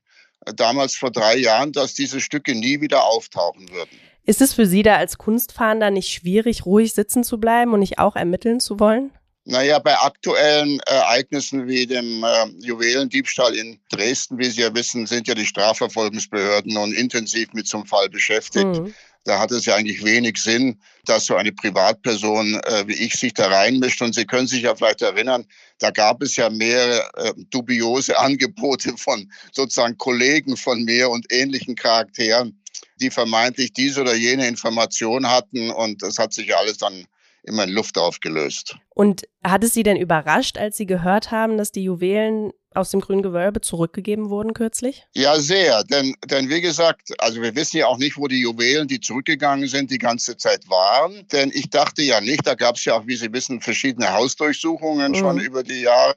damals 0.57 0.95
vor 0.95 1.11
drei 1.11 1.37
Jahren, 1.37 1.71
dass 1.71 1.93
diese 1.93 2.19
Stücke 2.19 2.53
nie 2.53 2.81
wieder 2.81 3.05
auftauchen 3.05 3.69
würden. 3.69 3.97
Ist 4.25 4.41
es 4.41 4.53
für 4.53 4.65
Sie 4.65 4.83
da 4.83 4.97
als 4.97 5.17
Kunstfahnder 5.17 5.89
nicht 5.89 6.09
schwierig, 6.09 6.65
ruhig 6.65 6.93
sitzen 6.93 7.23
zu 7.23 7.39
bleiben 7.39 7.71
und 7.73 7.79
nicht 7.79 7.97
auch 7.97 8.17
ermitteln 8.17 8.59
zu 8.59 8.77
wollen? 8.77 9.11
Naja, 9.49 9.79
bei 9.79 9.97
aktuellen 9.97 10.81
Ereignissen 10.81 11.69
wie 11.69 11.87
dem 11.87 12.21
äh, 12.21 12.47
Juwelendiebstahl 12.59 13.55
in 13.55 13.79
Dresden, 13.89 14.37
wie 14.37 14.49
Sie 14.49 14.59
ja 14.59 14.75
wissen, 14.75 15.07
sind 15.07 15.25
ja 15.25 15.35
die 15.35 15.45
Strafverfolgungsbehörden 15.45 16.73
nun 16.73 16.91
intensiv 16.91 17.53
mit 17.53 17.65
zum 17.65 17.85
Fall 17.85 18.09
beschäftigt. 18.09 18.65
Mhm. 18.65 18.93
Da 19.23 19.39
hat 19.39 19.51
es 19.51 19.65
ja 19.65 19.75
eigentlich 19.75 20.03
wenig 20.03 20.37
Sinn, 20.37 20.77
dass 21.05 21.25
so 21.25 21.37
eine 21.37 21.53
Privatperson 21.53 22.55
äh, 22.55 22.87
wie 22.87 22.95
ich 22.95 23.13
sich 23.13 23.33
da 23.33 23.47
reinmischt. 23.47 24.01
Und 24.01 24.15
Sie 24.15 24.25
können 24.25 24.47
sich 24.47 24.63
ja 24.63 24.75
vielleicht 24.75 25.01
erinnern, 25.01 25.45
da 25.79 25.91
gab 25.91 26.21
es 26.21 26.35
ja 26.35 26.49
mehrere 26.49 27.09
äh, 27.15 27.33
dubiose 27.49 28.19
Angebote 28.19 28.97
von 28.97 29.31
sozusagen 29.53 29.97
Kollegen 29.97 30.57
von 30.57 30.83
mir 30.83 31.09
und 31.09 31.25
ähnlichen 31.31 31.75
Charakteren, 31.75 32.61
die 32.99 33.09
vermeintlich 33.09 33.71
diese 33.71 34.01
oder 34.01 34.15
jene 34.15 34.45
Information 34.45 35.25
hatten. 35.25 35.69
Und 35.69 36.03
das 36.03 36.17
hat 36.17 36.33
sich 36.33 36.47
ja 36.47 36.57
alles 36.57 36.79
dann 36.79 37.07
immer 37.47 37.63
in 37.63 37.71
Luft 37.71 37.97
aufgelöst. 37.97 38.77
Und 38.89 39.23
hat 39.43 39.63
es 39.63 39.73
Sie 39.73 39.83
denn 39.83 39.97
überrascht, 39.97 40.57
als 40.57 40.77
Sie 40.77 40.85
gehört 40.85 41.31
haben, 41.31 41.57
dass 41.57 41.71
die 41.71 41.83
Juwelen 41.83 42.51
aus 42.77 42.91
dem 42.91 43.01
grünen 43.01 43.23
Gewölbe 43.23 43.61
zurückgegeben 43.61 44.29
wurden 44.29 44.53
kürzlich? 44.53 45.05
Ja, 45.15 45.39
sehr. 45.39 45.83
Denn, 45.83 46.15
denn 46.25 46.49
wie 46.49 46.61
gesagt, 46.61 47.13
also 47.17 47.41
wir 47.41 47.55
wissen 47.55 47.77
ja 47.77 47.87
auch 47.87 47.97
nicht, 47.97 48.17
wo 48.17 48.27
die 48.27 48.39
Juwelen, 48.39 48.87
die 48.87 48.99
zurückgegangen 48.99 49.67
sind, 49.67 49.89
die 49.89 49.97
ganze 49.97 50.37
Zeit 50.37 50.69
waren. 50.69 51.27
Denn 51.29 51.51
ich 51.53 51.69
dachte 51.69 52.03
ja 52.03 52.21
nicht, 52.21 52.45
da 52.45 52.53
gab 52.53 52.75
es 52.75 52.85
ja 52.85 52.95
auch, 52.95 53.07
wie 53.07 53.15
Sie 53.15 53.33
wissen, 53.33 53.61
verschiedene 53.61 54.13
Hausdurchsuchungen 54.13 55.11
mhm. 55.11 55.15
schon 55.15 55.39
über 55.39 55.63
die 55.63 55.81
Jahre 55.81 56.15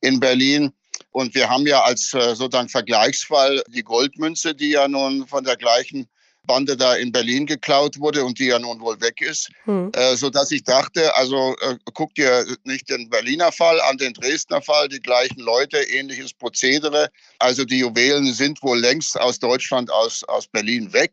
in 0.00 0.20
Berlin. 0.20 0.72
Und 1.10 1.34
wir 1.34 1.48
haben 1.48 1.66
ja 1.66 1.82
als 1.82 2.12
äh, 2.14 2.34
sozusagen 2.34 2.68
Vergleichsfall 2.68 3.62
die 3.68 3.82
Goldmünze, 3.82 4.54
die 4.54 4.70
ja 4.70 4.88
nun 4.88 5.26
von 5.26 5.44
der 5.44 5.56
gleichen 5.56 6.08
Bande 6.46 6.76
da 6.76 6.94
in 6.94 7.12
Berlin 7.12 7.46
geklaut 7.46 7.98
wurde 7.98 8.24
und 8.24 8.38
die 8.38 8.46
ja 8.46 8.58
nun 8.58 8.80
wohl 8.80 9.00
weg 9.00 9.20
ist, 9.20 9.50
hm. 9.64 9.90
äh, 9.94 10.16
sodass 10.16 10.50
ich 10.50 10.64
dachte, 10.64 11.14
also 11.16 11.54
äh, 11.60 11.76
guck 11.94 12.14
dir 12.14 12.44
nicht 12.64 12.90
den 12.90 13.08
Berliner 13.08 13.52
Fall 13.52 13.80
an, 13.82 13.98
den 13.98 14.12
Dresdner 14.12 14.60
Fall, 14.60 14.88
die 14.88 15.00
gleichen 15.00 15.40
Leute, 15.40 15.78
ähnliches 15.78 16.32
Prozedere. 16.32 17.08
Also 17.38 17.64
die 17.64 17.78
Juwelen 17.78 18.32
sind 18.32 18.62
wohl 18.62 18.78
längst 18.78 19.18
aus 19.20 19.38
Deutschland, 19.38 19.90
aus, 19.90 20.24
aus 20.24 20.46
Berlin 20.48 20.92
weg. 20.92 21.12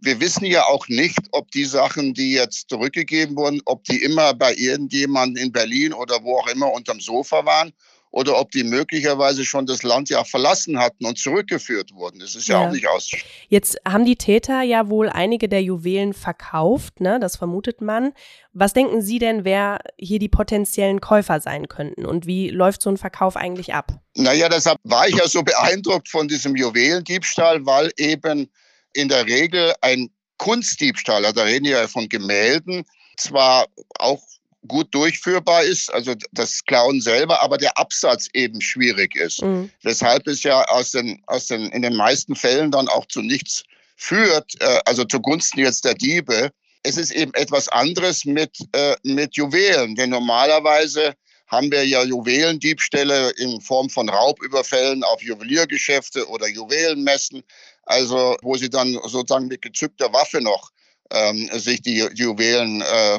Wir 0.00 0.18
wissen 0.18 0.46
ja 0.46 0.64
auch 0.64 0.88
nicht, 0.88 1.20
ob 1.30 1.50
die 1.52 1.64
Sachen, 1.64 2.12
die 2.12 2.32
jetzt 2.32 2.68
zurückgegeben 2.68 3.36
wurden, 3.36 3.60
ob 3.66 3.84
die 3.84 4.02
immer 4.02 4.34
bei 4.34 4.52
irgendjemandem 4.54 5.44
in 5.44 5.52
Berlin 5.52 5.92
oder 5.92 6.22
wo 6.24 6.38
auch 6.38 6.48
immer 6.48 6.72
unterm 6.72 6.98
Sofa 6.98 7.44
waren 7.44 7.72
oder 8.12 8.38
ob 8.38 8.50
die 8.52 8.62
möglicherweise 8.62 9.44
schon 9.44 9.64
das 9.66 9.82
Land 9.82 10.10
ja 10.10 10.22
verlassen 10.22 10.78
hatten 10.78 11.06
und 11.06 11.18
zurückgeführt 11.18 11.92
wurden. 11.94 12.20
Das 12.20 12.34
ist 12.34 12.46
ja, 12.46 12.60
ja 12.60 12.68
auch 12.68 12.72
nicht 12.72 12.86
auszuschließen. 12.86 13.28
Jetzt 13.48 13.78
haben 13.88 14.04
die 14.04 14.16
Täter 14.16 14.60
ja 14.60 14.88
wohl 14.88 15.08
einige 15.08 15.48
der 15.48 15.62
Juwelen 15.62 16.12
verkauft, 16.12 17.00
ne? 17.00 17.18
das 17.18 17.36
vermutet 17.36 17.80
man. 17.80 18.12
Was 18.52 18.74
denken 18.74 19.00
Sie 19.00 19.18
denn, 19.18 19.46
wer 19.46 19.80
hier 19.96 20.18
die 20.18 20.28
potenziellen 20.28 21.00
Käufer 21.00 21.40
sein 21.40 21.68
könnten 21.68 22.04
und 22.04 22.26
wie 22.26 22.50
läuft 22.50 22.82
so 22.82 22.90
ein 22.90 22.98
Verkauf 22.98 23.34
eigentlich 23.34 23.72
ab? 23.72 23.98
Naja, 24.14 24.50
deshalb 24.50 24.78
war 24.84 25.08
ich 25.08 25.16
ja 25.16 25.26
so 25.26 25.42
beeindruckt 25.42 26.10
von 26.10 26.28
diesem 26.28 26.54
Juwelendiebstahl, 26.54 27.64
weil 27.64 27.90
eben 27.96 28.50
in 28.92 29.08
der 29.08 29.26
Regel 29.26 29.72
ein 29.80 30.10
Kunstdiebstahl, 30.36 31.24
also 31.24 31.40
da 31.40 31.44
reden 31.44 31.64
wir 31.64 31.78
ja 31.78 31.88
von 31.88 32.10
Gemälden, 32.10 32.84
zwar 33.16 33.66
auch 33.98 34.20
gut 34.68 34.94
durchführbar 34.94 35.64
ist, 35.64 35.92
also 35.92 36.14
das 36.32 36.64
Klauen 36.64 37.00
selber, 37.00 37.42
aber 37.42 37.58
der 37.58 37.76
Absatz 37.78 38.28
eben 38.32 38.60
schwierig 38.60 39.16
ist. 39.16 39.42
Mhm. 39.42 39.70
Weshalb 39.82 40.26
es 40.26 40.42
ja 40.42 40.64
aus 40.68 40.92
den, 40.92 41.22
aus 41.26 41.46
den, 41.46 41.66
in 41.70 41.82
den 41.82 41.96
meisten 41.96 42.36
Fällen 42.36 42.70
dann 42.70 42.88
auch 42.88 43.06
zu 43.06 43.22
nichts 43.22 43.64
führt, 43.96 44.60
äh, 44.60 44.80
also 44.84 45.04
zugunsten 45.04 45.60
jetzt 45.60 45.84
der 45.84 45.94
Diebe. 45.94 46.50
Es 46.84 46.96
ist 46.96 47.12
eben 47.12 47.32
etwas 47.34 47.68
anderes 47.68 48.24
mit, 48.24 48.56
äh, 48.72 48.96
mit 49.02 49.36
Juwelen, 49.36 49.94
denn 49.94 50.10
normalerweise 50.10 51.14
haben 51.48 51.70
wir 51.70 51.86
ja 51.86 52.02
Juwelendiebstähle 52.02 53.30
in 53.36 53.60
Form 53.60 53.90
von 53.90 54.08
Raubüberfällen 54.08 55.04
auf 55.04 55.22
Juweliergeschäfte 55.22 56.26
oder 56.28 56.48
Juwelenmessen, 56.48 57.42
also 57.84 58.36
wo 58.42 58.56
sie 58.56 58.70
dann 58.70 58.92
sozusagen 59.04 59.48
mit 59.48 59.60
gezückter 59.60 60.12
Waffe 60.12 60.40
noch 60.40 60.70
ähm, 61.12 61.50
sich 61.52 61.82
die 61.82 62.08
Juwelen 62.14 62.80
äh, 62.80 63.18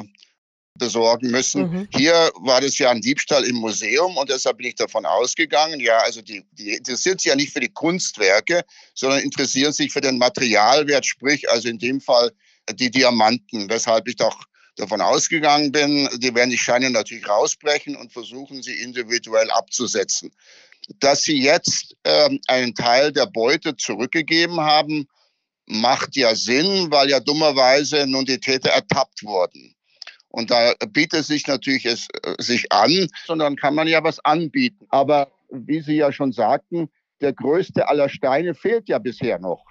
besorgen 0.78 1.30
müssen. 1.30 1.70
Mhm. 1.70 1.88
Hier 1.94 2.32
war 2.36 2.60
das 2.60 2.78
ja 2.78 2.90
ein 2.90 3.00
Diebstahl 3.00 3.44
im 3.44 3.56
Museum 3.56 4.16
und 4.16 4.28
deshalb 4.28 4.58
bin 4.58 4.66
ich 4.66 4.74
davon 4.74 5.06
ausgegangen, 5.06 5.80
ja, 5.80 5.98
also 5.98 6.20
die, 6.20 6.44
die 6.52 6.72
interessieren 6.72 7.18
sich 7.18 7.30
ja 7.30 7.36
nicht 7.36 7.52
für 7.52 7.60
die 7.60 7.72
Kunstwerke, 7.72 8.62
sondern 8.94 9.20
interessieren 9.20 9.72
sich 9.72 9.92
für 9.92 10.00
den 10.00 10.18
Materialwert, 10.18 11.06
sprich 11.06 11.48
also 11.48 11.68
in 11.68 11.78
dem 11.78 12.00
Fall 12.00 12.32
die 12.72 12.90
Diamanten, 12.90 13.68
weshalb 13.70 14.08
ich 14.08 14.16
doch 14.16 14.44
davon 14.76 15.00
ausgegangen 15.00 15.70
bin, 15.70 16.08
die 16.16 16.34
werden 16.34 16.50
die 16.50 16.58
Scheine 16.58 16.90
natürlich 16.90 17.28
rausbrechen 17.28 17.94
und 17.94 18.12
versuchen, 18.12 18.62
sie 18.62 18.74
individuell 18.74 19.50
abzusetzen. 19.52 20.32
Dass 20.98 21.22
sie 21.22 21.40
jetzt 21.40 21.96
ähm, 22.04 22.40
einen 22.48 22.74
Teil 22.74 23.12
der 23.12 23.26
Beute 23.26 23.76
zurückgegeben 23.76 24.60
haben, 24.60 25.06
macht 25.66 26.16
ja 26.16 26.34
Sinn, 26.34 26.90
weil 26.90 27.08
ja 27.08 27.20
dummerweise 27.20 28.06
nun 28.06 28.24
die 28.24 28.40
Täter 28.40 28.70
ertappt 28.70 29.22
wurden. 29.22 29.73
Und 30.34 30.50
da 30.50 30.74
bietet 30.88 31.20
es 31.20 31.26
sich 31.28 31.46
natürlich 31.46 31.86
es 31.86 32.08
äh, 32.24 32.34
sich 32.42 32.72
an, 32.72 33.06
sondern 33.24 33.54
kann 33.54 33.74
man 33.74 33.86
ja 33.86 34.02
was 34.02 34.18
anbieten. 34.24 34.84
Aber 34.88 35.30
wie 35.50 35.80
Sie 35.80 35.94
ja 35.94 36.10
schon 36.10 36.32
sagten, 36.32 36.90
der 37.20 37.32
größte 37.32 37.88
aller 37.88 38.08
Steine 38.08 38.54
fehlt 38.54 38.88
ja 38.88 38.98
bisher 38.98 39.38
noch. 39.38 39.64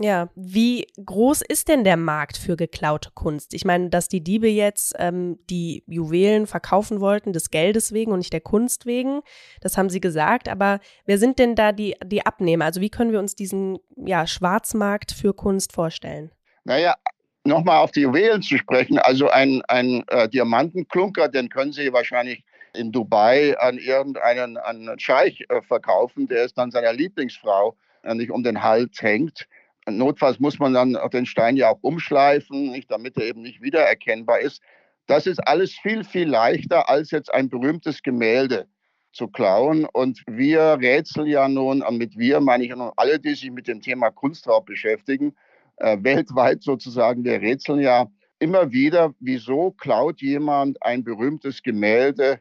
Ja, 0.00 0.30
wie 0.34 0.86
groß 1.04 1.42
ist 1.42 1.68
denn 1.68 1.84
der 1.84 1.96
Markt 1.96 2.38
für 2.38 2.56
geklaute 2.56 3.10
Kunst? 3.14 3.54
Ich 3.54 3.64
meine, 3.64 3.88
dass 3.90 4.08
die 4.08 4.24
Diebe 4.24 4.48
jetzt 4.48 4.94
ähm, 4.98 5.38
die 5.48 5.84
Juwelen 5.86 6.48
verkaufen 6.48 7.00
wollten, 7.00 7.32
des 7.32 7.50
Geldes 7.50 7.92
wegen 7.92 8.10
und 8.10 8.18
nicht 8.18 8.32
der 8.32 8.40
Kunst 8.40 8.86
wegen, 8.86 9.20
das 9.60 9.76
haben 9.76 9.90
sie 9.90 10.00
gesagt. 10.00 10.48
Aber 10.48 10.80
wer 11.04 11.18
sind 11.18 11.38
denn 11.38 11.54
da 11.54 11.70
die, 11.70 11.94
die 12.04 12.26
Abnehmer? 12.26 12.64
Also 12.64 12.80
wie 12.80 12.90
können 12.90 13.12
wir 13.12 13.20
uns 13.20 13.36
diesen 13.36 13.78
ja, 13.94 14.26
Schwarzmarkt 14.26 15.12
für 15.12 15.34
Kunst 15.34 15.72
vorstellen? 15.72 16.32
Naja, 16.64 16.96
nochmal 17.44 17.78
auf 17.78 17.90
die 17.90 18.00
Juwelen 18.00 18.42
zu 18.42 18.58
sprechen. 18.58 18.98
Also 18.98 19.28
ein, 19.28 19.62
ein 19.68 20.04
äh, 20.08 20.28
Diamantenklunker, 20.28 21.28
den 21.28 21.48
können 21.48 21.72
Sie 21.72 21.92
wahrscheinlich 21.92 22.44
in 22.74 22.92
Dubai 22.92 23.58
an 23.58 23.78
irgendeinen 23.78 24.56
an 24.56 24.98
Scheich 24.98 25.44
äh, 25.48 25.60
verkaufen, 25.62 26.28
der 26.28 26.44
es 26.44 26.54
dann 26.54 26.70
seiner 26.70 26.92
Lieblingsfrau 26.92 27.76
äh, 28.02 28.14
nicht 28.14 28.30
um 28.30 28.42
den 28.42 28.62
Hals 28.62 29.00
hängt. 29.02 29.48
Notfalls 29.88 30.38
muss 30.38 30.58
man 30.58 30.74
dann 30.74 30.96
den 31.12 31.26
Stein 31.26 31.56
ja 31.56 31.70
auch 31.70 31.78
umschleifen, 31.80 32.70
nicht, 32.70 32.90
damit 32.90 33.16
er 33.16 33.24
eben 33.24 33.42
nicht 33.42 33.62
wiedererkennbar 33.62 34.40
ist. 34.40 34.62
Das 35.06 35.26
ist 35.26 35.40
alles 35.40 35.72
viel, 35.72 36.04
viel 36.04 36.28
leichter, 36.28 36.88
als 36.88 37.10
jetzt 37.10 37.32
ein 37.32 37.48
berühmtes 37.48 38.02
Gemälde 38.02 38.68
zu 39.12 39.26
klauen. 39.26 39.86
Und 39.86 40.22
wir 40.26 40.78
rätseln 40.80 41.26
ja 41.26 41.48
nun, 41.48 41.82
mit 41.92 42.16
wir 42.16 42.40
meine 42.40 42.64
ich 42.64 42.70
nun 42.70 42.92
alle, 42.96 43.18
die 43.18 43.34
sich 43.34 43.50
mit 43.50 43.66
dem 43.66 43.80
Thema 43.80 44.10
Kunstraub 44.10 44.66
beschäftigen, 44.66 45.34
äh, 45.80 45.96
weltweit 46.00 46.62
sozusagen, 46.62 47.24
wir 47.24 47.40
rätseln 47.40 47.80
ja 47.80 48.06
immer 48.38 48.72
wieder, 48.72 49.14
wieso 49.20 49.72
klaut 49.72 50.20
jemand 50.20 50.82
ein 50.82 51.04
berühmtes 51.04 51.62
Gemälde 51.62 52.40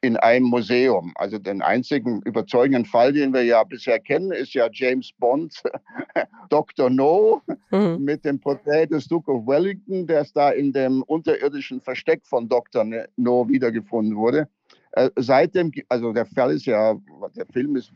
in 0.00 0.16
einem 0.18 0.46
Museum. 0.46 1.12
Also 1.14 1.38
den 1.38 1.62
einzigen 1.62 2.20
überzeugenden 2.22 2.84
Fall, 2.84 3.12
den 3.12 3.32
wir 3.32 3.42
ja 3.42 3.64
bisher 3.64 3.98
kennen, 3.98 4.32
ist 4.32 4.52
ja 4.52 4.68
James 4.70 5.10
Bond, 5.18 5.62
Dr. 6.50 6.90
No, 6.90 7.40
mhm. 7.70 8.04
mit 8.04 8.24
dem 8.24 8.38
Porträt 8.38 8.86
des 8.86 9.08
Duke 9.08 9.30
of 9.30 9.46
Wellington, 9.46 10.06
der 10.06 10.26
da 10.34 10.50
in 10.50 10.72
dem 10.72 11.02
unterirdischen 11.04 11.80
Versteck 11.80 12.20
von 12.26 12.48
Dr. 12.48 12.84
No 13.16 13.48
wiedergefunden 13.48 14.14
wurde. 14.14 14.48
Äh, 14.92 15.10
seitdem, 15.16 15.72
also 15.88 16.12
der 16.12 16.26
Fall 16.26 16.52
ist 16.52 16.66
ja, 16.66 16.94
der 17.34 17.46
Film 17.46 17.76
ist 17.76 17.92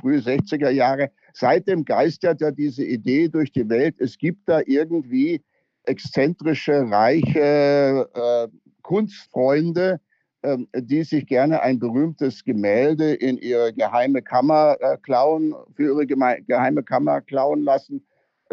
frühe 0.00 0.18
60er 0.18 0.70
Jahre, 0.70 1.10
seitdem 1.34 1.84
geistert 1.84 2.40
ja 2.40 2.50
diese 2.50 2.84
Idee 2.84 3.28
durch 3.28 3.52
die 3.52 3.68
Welt, 3.68 3.96
es 3.98 4.18
gibt 4.18 4.48
da 4.48 4.60
irgendwie 4.66 5.42
exzentrische, 5.84 6.90
reiche 6.90 8.08
äh, 8.14 8.48
Kunstfreunde, 8.82 10.00
ähm, 10.42 10.68
die 10.74 11.04
sich 11.04 11.26
gerne 11.26 11.62
ein 11.62 11.78
berühmtes 11.78 12.44
Gemälde 12.44 13.14
in 13.14 13.38
ihre 13.38 13.72
geheime 13.72 14.22
Kammer 14.22 14.76
äh, 14.80 14.96
klauen, 14.98 15.54
für 15.74 15.84
ihre 15.84 16.06
geheime 16.06 16.82
Kammer 16.82 17.20
klauen 17.20 17.62
lassen, 17.62 18.04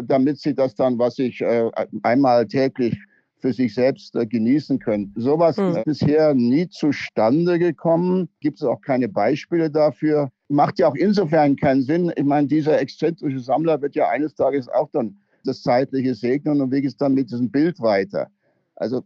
damit 0.02 0.38
sie 0.38 0.54
das 0.54 0.74
dann, 0.74 0.98
was 0.98 1.18
ich 1.18 1.40
äh, 1.40 1.70
einmal 2.02 2.46
täglich 2.46 2.96
für 3.40 3.52
sich 3.52 3.74
selbst 3.74 4.14
äh, 4.14 4.26
genießen 4.26 4.78
können. 4.78 5.12
Sowas 5.16 5.56
mhm. 5.56 5.70
ist 5.70 5.84
bisher 5.84 6.34
nie 6.34 6.68
zustande 6.68 7.58
gekommen. 7.58 8.28
Gibt 8.40 8.58
es 8.58 8.64
auch 8.64 8.80
keine 8.80 9.08
Beispiele 9.08 9.70
dafür. 9.70 10.30
Macht 10.50 10.80
ja 10.80 10.88
auch 10.88 10.96
insofern 10.96 11.54
keinen 11.54 11.82
Sinn. 11.82 12.12
Ich 12.16 12.24
meine, 12.24 12.48
dieser 12.48 12.80
exzentrische 12.80 13.38
Sammler 13.38 13.80
wird 13.80 13.94
ja 13.94 14.08
eines 14.08 14.34
Tages 14.34 14.68
auch 14.68 14.90
dann 14.90 15.16
das 15.44 15.62
Zeitliche 15.62 16.14
segnen 16.14 16.60
und 16.60 16.72
wie 16.72 16.84
es 16.84 16.96
dann 16.96 17.14
mit 17.14 17.30
diesem 17.30 17.50
Bild 17.50 17.80
weiter. 17.80 18.28
Also 18.74 19.04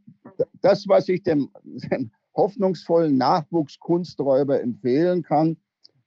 das, 0.63 0.89
was 0.89 1.09
ich 1.09 1.23
dem, 1.23 1.51
dem 1.65 2.11
hoffnungsvollen 2.35 3.17
Nachwuchskunsträuber 3.17 4.61
empfehlen 4.61 5.23
kann, 5.23 5.57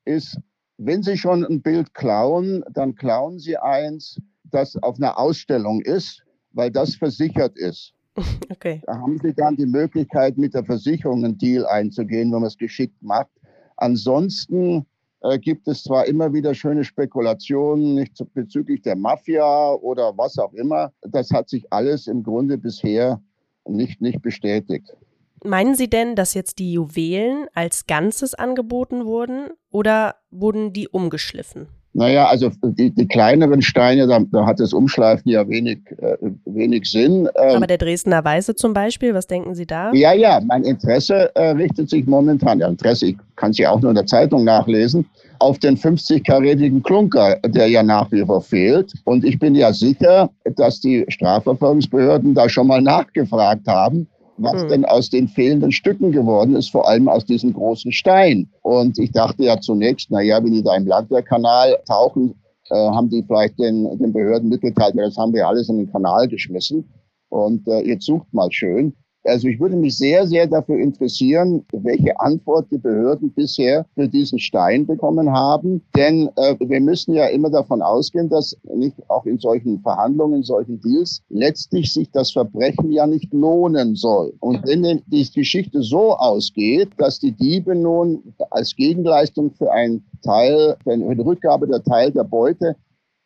ist, 0.06 0.40
wenn 0.78 1.04
Sie 1.04 1.18
schon 1.18 1.46
ein 1.46 1.62
Bild 1.62 1.94
klauen, 1.94 2.64
dann 2.74 2.96
klauen 2.96 3.40
Sie 3.40 3.58
eins, 3.58 4.20
das 4.46 4.76
auf 4.78 4.98
einer 4.98 5.18
Ausstellung 5.18 5.82
ist, 5.82 6.24
weil 6.54 6.72
das 6.72 6.96
versichert 6.96 7.58
ist. 7.58 7.94
Okay. 8.50 8.82
Da 8.88 8.96
haben 8.96 9.20
Sie 9.22 9.32
dann 9.32 9.56
die 9.56 9.68
Möglichkeit, 9.68 10.38
mit 10.40 10.56
der 10.56 10.66
Versicherung 10.66 11.24
einen 11.24 11.38
Deal 11.38 11.68
einzugehen, 11.68 12.32
wenn 12.32 12.40
man 12.40 12.48
es 12.48 12.58
geschickt 12.58 13.00
macht. 13.04 13.30
Ansonsten 13.76 14.88
äh, 15.22 15.40
gibt 15.40 15.68
es 15.68 15.84
zwar 15.84 16.06
immer 16.06 16.34
wieder 16.34 16.54
schöne 16.54 16.84
Spekulationen 16.84 17.96
nicht 17.96 18.24
bezüglich 18.34 18.82
der 18.82 18.96
Mafia 18.96 19.74
oder 19.74 20.18
was 20.18 20.38
auch 20.38 20.54
immer. 20.54 20.92
Das 21.02 21.32
hat 21.32 21.50
sich 21.50 21.72
alles 21.72 22.08
im 22.08 22.24
Grunde 22.24 22.58
bisher 22.58 23.22
nicht, 23.66 24.02
nicht 24.02 24.22
bestätigt. 24.22 24.96
Meinen 25.44 25.76
Sie 25.76 25.90
denn, 25.90 26.16
dass 26.16 26.34
jetzt 26.34 26.60
die 26.60 26.74
Juwelen 26.74 27.48
als 27.54 27.86
Ganzes 27.86 28.34
angeboten 28.34 29.06
wurden 29.06 29.50
oder 29.70 30.16
wurden 30.32 30.74
die 30.74 30.88
umgeschliffen? 30.88 31.68
Naja, 31.98 32.28
also 32.28 32.52
die, 32.62 32.92
die 32.92 33.08
kleineren 33.08 33.64
Steine, 33.64 34.06
da, 34.06 34.20
da, 34.32 34.46
hat 34.46 34.60
das 34.60 34.72
Umschleifen 34.72 35.32
ja 35.32 35.50
wenig, 35.50 35.80
äh, 35.98 36.16
wenig 36.46 36.86
Sinn. 36.86 37.28
Ähm, 37.36 37.56
Aber 37.56 37.66
der 37.66 37.80
Dresdner 37.80 38.24
Weiße 38.24 38.54
zum 38.54 38.74
Beispiel, 38.74 39.16
was 39.16 39.26
denken 39.26 39.56
Sie 39.56 39.66
da? 39.66 39.92
Ja, 39.94 40.14
ja, 40.14 40.40
mein 40.46 40.62
Interesse 40.62 41.36
äh, 41.36 41.50
richtet 41.54 41.90
sich 41.90 42.06
momentan, 42.06 42.60
ja, 42.60 42.68
Interesse, 42.68 43.08
ich 43.08 43.18
kann 43.36 43.50
es 43.50 43.58
ja 43.58 43.72
auch 43.72 43.82
nur 43.82 43.90
in 43.90 43.96
der 43.96 44.06
Zeitung 44.06 44.44
nachlesen, 44.44 45.10
auf 45.40 45.58
den 45.58 45.76
50-karätigen 45.76 46.84
Klunker, 46.84 47.40
der 47.48 47.68
ja 47.68 47.82
nach 47.82 48.12
wie 48.12 48.24
vor 48.24 48.44
fehlt. 48.44 48.94
Und 49.06 49.26
ich 49.26 49.40
bin 49.40 49.56
ja 49.56 49.74
sicher, 49.74 50.30
dass 50.56 50.80
die 50.80 51.04
Strafverfolgungsbehörden 51.08 52.36
da 52.36 52.48
schon 52.48 52.68
mal 52.68 52.82
nachgefragt 52.82 53.68
haben 53.68 54.08
was 54.38 54.64
mhm. 54.64 54.70
denn 54.70 54.86
aus 54.86 55.10
den 55.10 55.28
fehlenden 55.28 55.72
Stücken 55.72 56.12
geworden 56.12 56.56
ist, 56.56 56.70
vor 56.70 56.88
allem 56.88 57.08
aus 57.08 57.26
diesem 57.26 57.54
großen 57.54 57.92
Stein. 57.92 58.50
Und 58.62 58.98
ich 59.00 59.12
dachte 59.12 59.44
ja 59.44 59.60
zunächst, 59.60 60.10
na 60.12 60.22
ja, 60.22 60.44
wenn 60.44 60.54
die 60.54 60.64
da 60.64 60.76
im 60.76 60.88
Landwehrkanal 60.88 61.78
tauchen, 61.88 62.36
äh, 62.70 62.76
haben 62.76 63.10
die 63.10 63.24
vielleicht 63.24 63.60
den, 63.60 63.98
den 63.98 64.14
Behörden 64.14 64.50
mitgeteilt, 64.50 64.96
ja, 64.96 65.06
das 65.06 65.18
haben 65.18 65.34
wir 65.34 65.48
alles 65.48 65.70
in 65.70 65.78
den 65.78 65.92
Kanal 65.92 66.28
geschmissen. 66.28 66.90
Und 67.30 67.68
äh, 67.68 67.82
jetzt 67.82 68.06
sucht 68.06 68.34
mal 68.34 68.52
schön. 68.52 68.94
Also 69.28 69.48
ich 69.48 69.60
würde 69.60 69.76
mich 69.76 69.98
sehr, 69.98 70.26
sehr 70.26 70.48
dafür 70.48 70.78
interessieren, 70.80 71.66
welche 71.74 72.18
Antwort 72.20 72.68
die 72.72 72.78
Behörden 72.78 73.32
bisher 73.32 73.86
für 73.94 74.08
diesen 74.08 74.40
Stein 74.40 74.86
bekommen 74.86 75.32
haben. 75.32 75.82
Denn 75.96 76.30
äh, 76.38 76.56
wir 76.60 76.80
müssen 76.80 77.14
ja 77.14 77.28
immer 77.28 77.50
davon 77.50 77.82
ausgehen, 77.82 78.30
dass 78.30 78.58
nicht 78.74 78.96
auch 79.10 79.26
in 79.26 79.38
solchen 79.38 79.82
Verhandlungen, 79.82 80.38
in 80.38 80.44
solchen 80.44 80.80
Deals, 80.80 81.22
letztlich 81.30 81.92
sich 81.92 82.10
das 82.12 82.32
Verbrechen 82.32 82.92
ja 82.92 83.06
nicht 83.06 83.34
lohnen 83.34 83.96
soll. 83.96 84.34
Und 84.40 84.66
wenn 84.66 85.02
die 85.08 85.28
Geschichte 85.30 85.82
so 85.82 86.14
ausgeht, 86.16 86.90
dass 86.98 87.20
die 87.20 87.34
Diebe 87.34 87.76
nun 87.76 88.34
als 88.50 88.76
Gegenleistung 88.76 89.52
für 89.52 89.72
einen 89.72 90.06
Teil, 90.24 90.78
für 90.84 90.94
eine 90.94 91.26
Rückgabe 91.26 91.68
der 91.68 91.84
Teil 91.84 92.12
der 92.12 92.24
Beute 92.24 92.76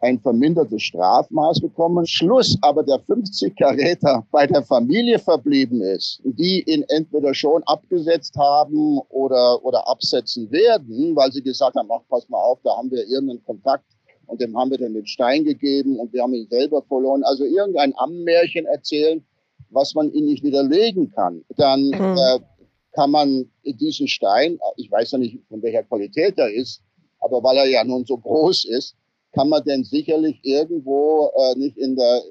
ein 0.02 0.20
vermindertes 0.20 0.82
Strafmaß 0.82 1.62
bekommen. 1.62 2.06
Schluss 2.06 2.58
aber 2.62 2.84
der 2.84 3.00
50 3.00 3.56
Karäter 3.56 4.26
bei 4.32 4.48
der 4.48 4.64
Familie 4.64 5.20
verblieben 5.20 5.82
ist, 5.82 6.22
die 6.24 6.64
ihn 6.64 6.84
entweder 6.90 7.34
schon 7.34 7.64
abgesetzt 7.64 8.36
haben 8.36 9.00
oder, 9.10 9.64
oder 9.64 9.88
absetzen 9.88 10.52
werden, 10.52 11.16
weil 11.16 11.32
sie 11.32 11.44
gesagt 11.44 11.76
haben, 11.76 11.90
ach, 11.92 12.02
pass 12.10 12.28
mal 12.30 12.42
auf, 12.42 12.60
da 12.64 12.76
haben 12.76 12.90
wir 12.92 13.08
irgendeinen 13.08 13.44
Kontakt 13.46 13.86
und 14.26 14.42
dem 14.42 14.58
haben 14.58 14.72
wir 14.72 14.78
dann 14.78 14.94
den 14.94 15.06
Stein 15.06 15.44
gegeben 15.44 16.00
und 16.00 16.12
wir 16.14 16.24
haben 16.24 16.34
ihn 16.34 16.48
selber 16.50 16.82
verloren. 16.84 17.24
Also 17.24 17.46
irgendein 17.46 17.94
Ammenmärchen 17.98 18.66
erzählen, 18.66 19.24
was 19.70 19.94
man 19.94 20.12
ihnen 20.12 20.28
nicht 20.28 20.44
widerlegen 20.44 21.12
kann. 21.12 21.44
Dann 21.58 21.88
mhm. 21.88 22.18
äh, 22.18 22.40
kann 22.94 23.12
man 23.12 23.50
diesen 23.64 24.08
Stein, 24.08 24.60
ich 24.78 24.92
weiß 24.92 25.12
ja 25.12 25.18
nicht, 25.20 25.40
von 25.48 25.62
welcher 25.62 25.84
Qualität 25.84 26.38
er 26.38 26.52
ist, 26.52 26.82
aber 27.20 27.44
weil 27.44 27.58
er 27.58 27.66
ja 27.66 27.84
nun 27.84 28.06
so 28.06 28.18
groß 28.18 28.66
ist, 28.66 28.96
kann 29.34 29.50
man 29.50 29.64
denn 29.64 29.84
sicherlich 29.84 30.40
irgendwo 30.44 31.32
äh, 31.36 31.56
nicht 31.58 31.78
in 31.78 31.96
der, 31.96 32.22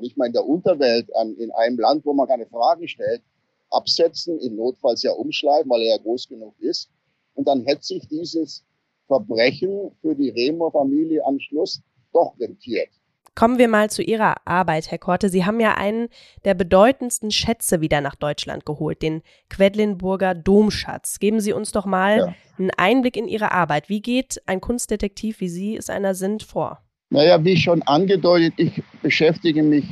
nicht 0.00 0.16
mal 0.16 0.26
in 0.26 0.32
der 0.32 0.46
Unterwelt, 0.46 1.14
an, 1.16 1.34
in 1.36 1.50
einem 1.52 1.78
Land, 1.78 2.04
wo 2.04 2.12
man 2.12 2.28
keine 2.28 2.46
Fragen 2.46 2.86
stellt, 2.88 3.22
absetzen, 3.70 4.38
im 4.40 4.56
Notfalls 4.56 5.02
ja 5.02 5.12
umschleifen, 5.12 5.70
weil 5.70 5.82
er 5.82 5.96
ja 5.96 6.02
groß 6.02 6.28
genug 6.28 6.54
ist. 6.60 6.90
Und 7.34 7.48
dann 7.48 7.64
hätte 7.64 7.82
sich 7.82 8.06
dieses 8.08 8.64
Verbrechen 9.06 9.90
für 10.00 10.14
die 10.14 10.30
Remo-Familie 10.30 11.24
am 11.24 11.38
Schluss 11.38 11.82
doch 12.12 12.38
rentiert. 12.38 12.88
Kommen 13.34 13.58
wir 13.58 13.66
mal 13.66 13.90
zu 13.90 14.02
Ihrer 14.02 14.36
Arbeit, 14.44 14.92
Herr 14.92 14.98
Korte. 14.98 15.28
Sie 15.28 15.44
haben 15.44 15.58
ja 15.58 15.74
einen 15.74 16.08
der 16.44 16.54
bedeutendsten 16.54 17.32
Schätze 17.32 17.80
wieder 17.80 18.00
nach 18.00 18.14
Deutschland 18.14 18.64
geholt, 18.64 19.02
den 19.02 19.22
Quedlinburger 19.50 20.36
Domschatz. 20.36 21.18
Geben 21.18 21.40
Sie 21.40 21.52
uns 21.52 21.72
doch 21.72 21.84
mal 21.84 22.18
ja. 22.18 22.34
einen 22.58 22.70
Einblick 22.76 23.16
in 23.16 23.26
Ihre 23.26 23.50
Arbeit. 23.50 23.88
Wie 23.88 24.00
geht 24.00 24.40
ein 24.46 24.60
Kunstdetektiv, 24.60 25.40
wie 25.40 25.48
Sie 25.48 25.76
es 25.76 25.90
einer 25.90 26.14
sind, 26.14 26.44
vor? 26.44 26.80
Naja, 27.10 27.44
wie 27.44 27.56
schon 27.56 27.82
angedeutet, 27.82 28.54
ich 28.56 28.80
beschäftige 29.02 29.64
mich 29.64 29.84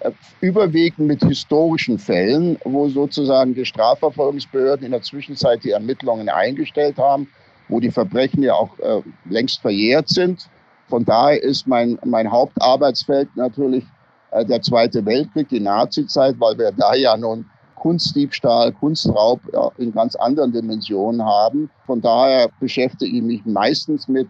äh, 0.00 0.10
überwiegend 0.40 1.06
mit 1.06 1.22
historischen 1.22 1.98
Fällen, 1.98 2.58
wo 2.64 2.88
sozusagen 2.88 3.54
die 3.54 3.66
Strafverfolgungsbehörden 3.66 4.86
in 4.86 4.92
der 4.92 5.02
Zwischenzeit 5.02 5.64
die 5.64 5.72
Ermittlungen 5.72 6.30
eingestellt 6.30 6.96
haben, 6.96 7.28
wo 7.68 7.78
die 7.78 7.90
Verbrechen 7.90 8.42
ja 8.42 8.54
auch 8.54 8.78
äh, 8.78 9.02
längst 9.28 9.60
verjährt 9.60 10.08
sind 10.08 10.48
von 10.90 11.04
daher 11.04 11.42
ist 11.42 11.66
mein, 11.66 11.98
mein 12.04 12.30
Hauptarbeitsfeld 12.30 13.28
natürlich 13.36 13.84
äh, 14.32 14.44
der 14.44 14.60
Zweite 14.60 15.04
Weltkrieg, 15.06 15.48
die 15.48 15.60
Nazizeit, 15.60 16.34
weil 16.38 16.58
wir 16.58 16.72
da 16.72 16.94
ja 16.94 17.16
nun 17.16 17.46
Kunstdiebstahl, 17.76 18.72
Kunstraub 18.72 19.40
ja, 19.54 19.70
in 19.78 19.92
ganz 19.92 20.14
anderen 20.16 20.52
Dimensionen 20.52 21.24
haben. 21.24 21.70
Von 21.86 22.00
daher 22.02 22.50
beschäftige 22.60 23.16
ich 23.16 23.22
mich 23.22 23.46
meistens 23.46 24.08
mit 24.08 24.28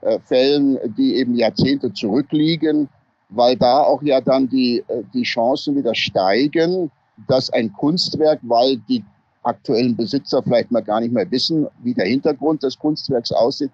äh, 0.00 0.18
Fällen, 0.20 0.78
die 0.96 1.16
eben 1.16 1.34
Jahrzehnte 1.34 1.92
zurückliegen. 1.92 2.88
weil 3.28 3.56
da 3.56 3.80
auch 3.80 4.02
ja 4.02 4.20
dann 4.20 4.48
die, 4.48 4.84
äh, 4.88 5.02
die 5.12 5.24
Chancen 5.24 5.76
wieder 5.76 5.94
steigen, 5.94 6.90
dass 7.28 7.50
ein 7.50 7.72
Kunstwerk, 7.72 8.40
weil 8.42 8.76
die 8.88 9.04
aktuellen 9.42 9.96
Besitzer 9.96 10.42
vielleicht 10.42 10.70
mal 10.70 10.82
gar 10.82 11.00
nicht 11.00 11.12
mehr 11.12 11.30
wissen, 11.30 11.66
wie 11.82 11.94
der 11.94 12.06
Hintergrund 12.06 12.62
des 12.62 12.78
Kunstwerks 12.78 13.32
aussieht, 13.32 13.70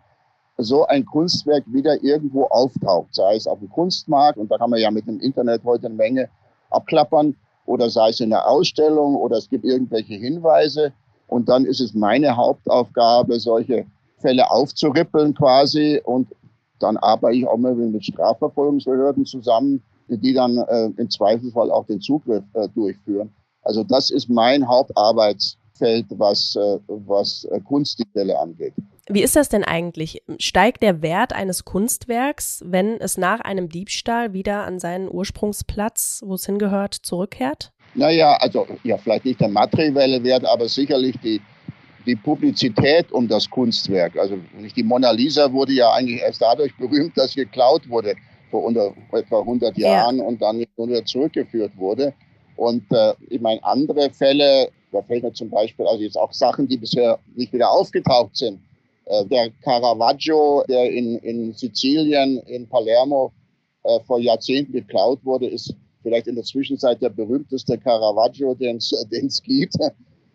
so 0.64 0.86
ein 0.86 1.04
Kunstwerk 1.04 1.64
wieder 1.66 2.02
irgendwo 2.02 2.44
auftaucht, 2.44 3.14
sei 3.14 3.36
es 3.36 3.46
auf 3.46 3.58
dem 3.58 3.70
Kunstmarkt, 3.70 4.38
und 4.38 4.50
da 4.50 4.58
kann 4.58 4.70
man 4.70 4.80
ja 4.80 4.90
mit 4.90 5.06
dem 5.06 5.20
Internet 5.20 5.62
heute 5.64 5.86
eine 5.86 5.94
Menge 5.94 6.28
abklappern, 6.70 7.34
oder 7.66 7.90
sei 7.90 8.10
es 8.10 8.20
in 8.20 8.30
der 8.30 8.48
Ausstellung, 8.48 9.16
oder 9.16 9.36
es 9.36 9.48
gibt 9.48 9.64
irgendwelche 9.64 10.14
Hinweise. 10.14 10.92
Und 11.28 11.48
dann 11.48 11.64
ist 11.64 11.80
es 11.80 11.94
meine 11.94 12.36
Hauptaufgabe, 12.36 13.38
solche 13.40 13.86
Fälle 14.18 14.50
aufzurippeln 14.50 15.34
quasi. 15.34 16.00
Und 16.04 16.28
dann 16.78 16.96
arbeite 16.98 17.36
ich 17.36 17.46
auch 17.46 17.56
mal 17.56 17.74
mit 17.74 18.04
Strafverfolgungsbehörden 18.04 19.24
zusammen, 19.24 19.82
die 20.08 20.34
dann 20.34 20.58
äh, 20.58 20.90
im 20.96 21.08
Zweifelsfall 21.08 21.70
auch 21.70 21.86
den 21.86 22.00
Zugriff 22.00 22.44
äh, 22.54 22.68
durchführen. 22.74 23.32
Also 23.62 23.84
das 23.84 24.10
ist 24.10 24.28
mein 24.28 24.66
Hauptarbeitsfeld, 24.66 26.06
was, 26.10 26.56
äh, 26.56 26.78
was 26.88 27.44
äh, 27.44 27.60
Kunstdiebstähle 27.60 28.38
angeht. 28.38 28.74
Wie 29.08 29.22
ist 29.22 29.34
das 29.34 29.48
denn 29.48 29.64
eigentlich? 29.64 30.22
Steigt 30.38 30.82
der 30.82 31.02
Wert 31.02 31.32
eines 31.32 31.64
Kunstwerks, 31.64 32.62
wenn 32.64 33.00
es 33.00 33.18
nach 33.18 33.40
einem 33.40 33.68
Diebstahl 33.68 34.32
wieder 34.32 34.64
an 34.64 34.78
seinen 34.78 35.08
Ursprungsplatz, 35.10 36.22
wo 36.24 36.34
es 36.34 36.46
hingehört, 36.46 36.94
zurückkehrt? 36.94 37.72
Naja, 37.94 38.36
also 38.40 38.66
ja, 38.84 38.96
vielleicht 38.96 39.24
nicht 39.24 39.40
der 39.40 39.48
materielle 39.48 40.22
Wert, 40.22 40.44
aber 40.44 40.68
sicherlich 40.68 41.16
die, 41.22 41.40
die 42.06 42.14
Publizität 42.14 43.10
um 43.10 43.26
das 43.26 43.50
Kunstwerk. 43.50 44.16
Also 44.16 44.38
nicht 44.56 44.76
die 44.76 44.84
Mona 44.84 45.10
Lisa 45.10 45.52
wurde 45.52 45.72
ja 45.72 45.92
eigentlich 45.92 46.20
erst 46.20 46.40
dadurch 46.40 46.74
berühmt, 46.76 47.18
dass 47.18 47.34
geklaut 47.34 47.88
wurde 47.88 48.14
vor 48.52 48.64
unter, 48.64 48.94
etwa 49.12 49.40
100 49.40 49.76
Jahren 49.78 50.18
ja. 50.18 50.24
und 50.24 50.40
dann 50.40 50.60
wieder 50.60 51.04
zurückgeführt 51.04 51.72
wurde. 51.76 52.14
Und 52.56 52.84
äh, 52.92 53.14
ich 53.28 53.40
meine, 53.40 53.62
andere 53.64 54.10
Fälle, 54.10 54.70
da 54.92 55.02
fällt 55.02 55.24
mir 55.24 55.32
zum 55.32 55.50
Beispiel, 55.50 55.86
also 55.86 56.02
jetzt 56.02 56.16
auch 56.16 56.32
Sachen, 56.32 56.68
die 56.68 56.76
bisher 56.76 57.18
nicht 57.34 57.52
wieder 57.52 57.70
aufgetaucht 57.70 58.36
sind. 58.36 58.60
Äh, 59.06 59.26
der 59.26 59.50
Caravaggio, 59.62 60.64
der 60.68 60.90
in, 60.90 61.18
in 61.18 61.52
Sizilien, 61.54 62.38
in 62.46 62.68
Palermo 62.68 63.32
äh, 63.84 64.00
vor 64.00 64.18
Jahrzehnten 64.18 64.72
geklaut 64.72 65.24
wurde, 65.24 65.46
ist 65.48 65.74
vielleicht 66.02 66.26
in 66.26 66.34
der 66.34 66.44
Zwischenzeit 66.44 67.00
der 67.00 67.10
berühmteste 67.10 67.78
Caravaggio, 67.78 68.54
den 68.54 68.76
es 68.76 69.42
gibt. 69.44 69.76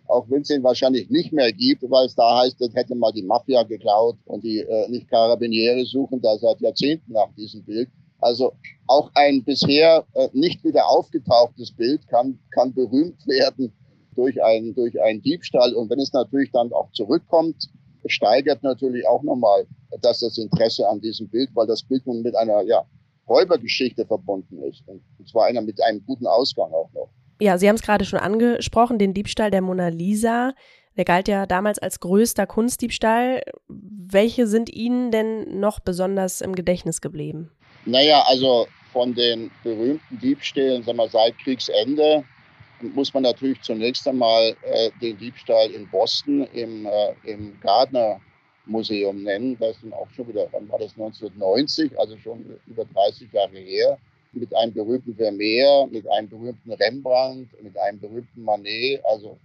Auch 0.07 0.25
wenn 0.29 0.41
es 0.41 0.49
ihn 0.49 0.63
wahrscheinlich 0.63 1.09
nicht 1.09 1.33
mehr 1.33 1.51
gibt, 1.51 1.83
weil 1.89 2.05
es 2.05 2.15
da 2.15 2.39
heißt, 2.39 2.61
das 2.61 2.73
hätte 2.73 2.95
mal 2.95 3.11
die 3.11 3.23
Mafia 3.23 3.63
geklaut 3.63 4.15
und 4.25 4.43
die 4.43 4.59
äh, 4.59 4.89
nicht 4.89 5.09
Carabiniere 5.09 5.85
suchen 5.85 6.21
da 6.21 6.37
seit 6.37 6.61
Jahrzehnten 6.61 7.11
nach 7.11 7.33
diesem 7.35 7.63
Bild. 7.63 7.89
Also 8.19 8.53
auch 8.87 9.11
ein 9.15 9.43
bisher 9.43 10.05
äh, 10.13 10.29
nicht 10.33 10.63
wieder 10.63 10.87
aufgetauchtes 10.87 11.71
Bild 11.73 12.07
kann, 12.07 12.39
kann 12.51 12.73
berühmt 12.73 13.27
werden 13.27 13.73
durch 14.15 14.41
einen, 14.41 14.73
durch 14.73 14.99
einen 15.01 15.21
Diebstahl. 15.21 15.73
Und 15.73 15.89
wenn 15.89 15.99
es 15.99 16.13
natürlich 16.13 16.51
dann 16.51 16.71
auch 16.71 16.91
zurückkommt, 16.91 17.69
steigert 18.09 18.63
natürlich 18.63 19.07
auch 19.07 19.23
nochmal 19.23 19.65
das, 20.01 20.19
das 20.19 20.37
Interesse 20.37 20.87
an 20.87 21.01
diesem 21.01 21.29
Bild, 21.29 21.49
weil 21.53 21.67
das 21.67 21.83
Bild 21.83 22.05
nun 22.05 22.21
mit 22.21 22.35
einer 22.35 22.61
ja, 22.63 22.83
Räubergeschichte 23.27 24.05
verbunden 24.05 24.61
ist. 24.63 24.83
Und 24.87 25.01
zwar 25.29 25.45
einer 25.45 25.61
mit 25.61 25.81
einem 25.83 26.05
guten 26.05 26.27
Ausgang 26.27 26.71
auch 26.71 26.91
noch. 26.93 27.09
Ja, 27.39 27.57
Sie 27.57 27.67
haben 27.67 27.75
es 27.75 27.81
gerade 27.81 28.05
schon 28.05 28.19
angesprochen, 28.19 28.97
den 28.97 29.13
Diebstahl 29.13 29.51
der 29.51 29.61
Mona 29.61 29.89
Lisa. 29.89 30.53
Der 30.97 31.05
galt 31.05 31.27
ja 31.27 31.45
damals 31.45 31.77
als 31.77 31.99
größter 31.99 32.47
Kunstdiebstahl. 32.47 33.43
Welche 33.67 34.47
sind 34.47 34.73
Ihnen 34.73 35.11
denn 35.11 35.59
noch 35.59 35.79
besonders 35.79 36.41
im 36.41 36.55
Gedächtnis 36.55 37.01
geblieben? 37.01 37.51
Naja, 37.85 38.23
also 38.27 38.67
von 38.91 39.13
den 39.13 39.51
berühmten 39.63 40.19
Diebstählen, 40.19 40.81
sagen 40.83 40.97
wir, 40.97 41.07
seit 41.09 41.37
Kriegsende 41.37 42.23
muss 42.81 43.13
man 43.13 43.23
natürlich 43.23 43.61
zunächst 43.61 44.07
einmal 44.07 44.55
äh, 44.63 44.91
den 45.01 45.17
Diebstahl 45.17 45.71
in 45.71 45.89
Boston 45.89 46.43
im, 46.53 46.85
äh, 46.85 47.13
im 47.23 47.59
Gardner 47.59 48.19
Museum 48.65 49.23
nennen. 49.23 49.57
Das 49.59 49.77
ist 49.81 49.93
auch 49.93 50.09
schon 50.11 50.27
wieder, 50.27 50.47
wann 50.51 50.69
war 50.69 50.79
das 50.79 50.91
1990, 50.93 51.97
also 51.99 52.17
schon 52.17 52.45
über 52.67 52.85
30 52.85 53.31
Jahre 53.31 53.57
her, 53.57 53.97
mit 54.33 54.53
einem 54.55 54.73
berühmten 54.73 55.15
Vermeer, 55.15 55.87
mit 55.89 56.07
einem 56.09 56.29
berühmten 56.29 56.71
Rembrandt, 56.73 57.49
mit 57.61 57.77
einem 57.77 57.99
berühmten 57.99 58.43
Manet. 58.43 59.01
Also 59.05 59.37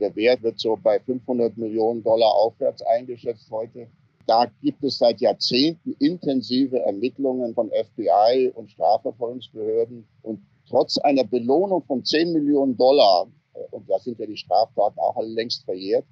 der 0.00 0.14
Wert 0.16 0.42
wird 0.42 0.58
so 0.58 0.76
bei 0.82 0.98
500 0.98 1.56
Millionen 1.56 2.02
Dollar 2.02 2.32
aufwärts 2.34 2.82
eingeschätzt 2.82 3.50
heute. 3.50 3.86
Da 4.26 4.46
gibt 4.62 4.82
es 4.84 4.98
seit 4.98 5.20
Jahrzehnten 5.20 5.94
intensive 5.98 6.78
Ermittlungen 6.80 7.54
von 7.54 7.70
FBI 7.70 8.52
und 8.54 8.70
Strafverfolgungsbehörden. 8.70 10.06
Und 10.22 10.40
trotz 10.72 10.96
einer 10.96 11.24
Belohnung 11.24 11.84
von 11.84 12.02
10 12.02 12.32
Millionen 12.32 12.78
Dollar, 12.78 13.26
und 13.72 13.88
da 13.90 13.98
sind 13.98 14.18
ja 14.18 14.24
die 14.24 14.38
Straftaten 14.38 14.98
auch 14.98 15.20
längst 15.22 15.66
verjährt, 15.66 16.06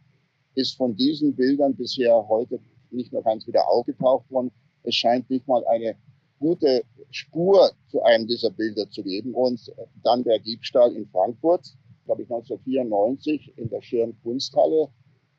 ist 0.54 0.76
von 0.76 0.94
diesen 0.94 1.34
Bildern 1.34 1.74
bisher 1.74 2.28
heute 2.28 2.60
nicht 2.90 3.10
nur 3.10 3.22
ganz 3.22 3.46
wieder 3.46 3.66
aufgetaucht 3.66 4.30
worden. 4.30 4.52
Es 4.82 4.94
scheint 4.94 5.30
nicht 5.30 5.48
mal 5.48 5.66
eine 5.66 5.96
gute 6.38 6.84
Spur 7.10 7.70
zu 7.88 8.02
einem 8.02 8.26
dieser 8.26 8.50
Bilder 8.50 8.90
zu 8.90 9.02
geben. 9.02 9.32
Und 9.32 9.72
dann 10.02 10.24
der 10.24 10.38
Diebstahl 10.40 10.94
in 10.94 11.08
Frankfurt, 11.08 11.66
glaube 12.04 12.22
ich 12.22 12.30
1994 12.30 13.56
in 13.56 13.70
der 13.70 13.80
Schirn 13.80 14.14
Kunsthalle 14.22 14.88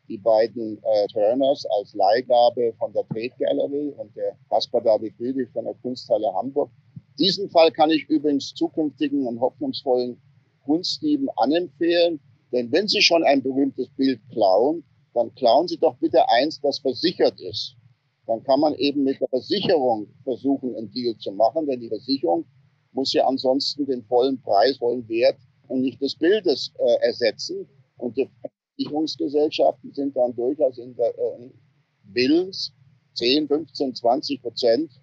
die 0.07 0.17
beiden 0.17 0.79
äh, 0.83 1.07
Turners 1.13 1.65
als 1.77 1.93
Leihgabe 1.93 2.73
von 2.79 2.91
der 2.91 3.07
Trade 3.09 3.33
Gallery 3.37 3.93
und 3.97 4.15
der 4.15 4.35
Caspar 4.49 4.81
David 4.81 5.15
Friedrich 5.15 5.49
von 5.51 5.65
der 5.65 5.75
Kunsthalle 5.75 6.33
Hamburg. 6.33 6.71
Diesen 7.19 7.49
Fall 7.49 7.71
kann 7.71 7.89
ich 7.89 8.09
übrigens 8.09 8.53
zukünftigen 8.53 9.27
und 9.27 9.39
hoffnungsvollen 9.39 10.21
Kunstdieben 10.63 11.29
anempfehlen, 11.37 12.19
denn 12.51 12.71
wenn 12.71 12.87
Sie 12.87 13.01
schon 13.01 13.23
ein 13.23 13.41
berühmtes 13.41 13.89
Bild 13.89 14.19
klauen, 14.31 14.83
dann 15.13 15.33
klauen 15.35 15.67
Sie 15.67 15.77
doch 15.77 15.95
bitte 15.97 16.27
eins, 16.29 16.59
das 16.61 16.79
versichert 16.79 17.39
ist. 17.39 17.75
Dann 18.27 18.43
kann 18.43 18.59
man 18.59 18.75
eben 18.75 19.03
mit 19.03 19.19
der 19.19 19.27
Versicherung 19.29 20.07
versuchen, 20.23 20.75
einen 20.75 20.91
Deal 20.91 21.17
zu 21.17 21.31
machen, 21.31 21.65
denn 21.65 21.79
die 21.79 21.89
Versicherung 21.89 22.45
muss 22.93 23.13
ja 23.13 23.25
ansonsten 23.25 23.85
den 23.85 24.03
vollen 24.03 24.41
Preis, 24.41 24.77
vollen 24.77 25.07
Wert 25.07 25.37
und 25.67 25.81
nicht 25.81 26.01
des 26.01 26.15
Bildes 26.15 26.73
äh, 26.77 27.05
ersetzen. 27.05 27.67
Und 27.97 28.17
die 28.17 28.29
Versicherungsgesellschaften 28.77 29.93
sind 29.93 30.15
dann 30.15 30.35
durchaus 30.35 30.77
in 30.77 30.95
der 30.95 31.17
äh, 31.17 31.49
Willens, 32.03 32.73
10, 33.15 33.47
15, 33.47 33.95
20 33.95 34.41
Prozent 34.41 35.00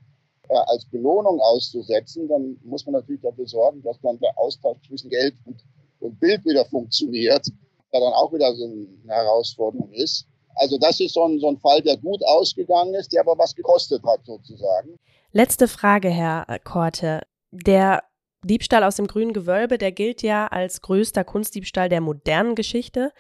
als 0.49 0.87
Belohnung 0.87 1.41
auszusetzen, 1.41 2.29
dann 2.29 2.57
muss 2.65 2.85
man 2.87 2.95
natürlich 2.95 3.21
dafür 3.21 3.47
sorgen, 3.47 3.83
dass 3.83 4.01
dann 4.01 4.19
der 4.19 4.37
Austausch 4.39 4.79
zwischen 4.87 5.11
Geld 5.11 5.35
und, 5.45 5.63
und 6.01 6.19
Bild 6.21 6.45
wieder 6.45 6.65
funktioniert, 6.65 7.47
der 7.93 8.01
dann 8.01 8.13
auch 8.13 8.33
wieder 8.33 8.55
so 8.55 8.65
eine 8.65 8.87
Herausforderung 9.07 9.93
ist. 9.93 10.27
Also 10.57 10.79
das 10.79 11.01
ist 11.01 11.15
so 11.15 11.25
ein, 11.25 11.39
so 11.39 11.49
ein 11.49 11.59
Fall, 11.59 11.83
der 11.83 11.97
gut 11.97 12.21
ausgegangen 12.25 12.95
ist, 12.95 13.13
der 13.13 13.21
aber 13.21 13.39
was 13.39 13.55
gekostet 13.55 14.03
hat 14.05 14.25
sozusagen. 14.25 14.97
Letzte 15.33 15.69
Frage, 15.69 16.09
Herr 16.09 16.47
Korte. 16.65 17.23
Der 17.51 18.03
Diebstahl 18.45 18.85
aus 18.85 18.97
dem 18.97 19.07
grünen 19.07 19.33
Gewölbe, 19.33 19.79
der 19.79 19.93
gilt 19.93 20.23
ja 20.23 20.47
als 20.47 20.81
größter 20.81 21.25
Kunstdiebstahl 21.25 21.89
der 21.89 22.01
modernen 22.01 22.55
Geschichte. 22.55 23.13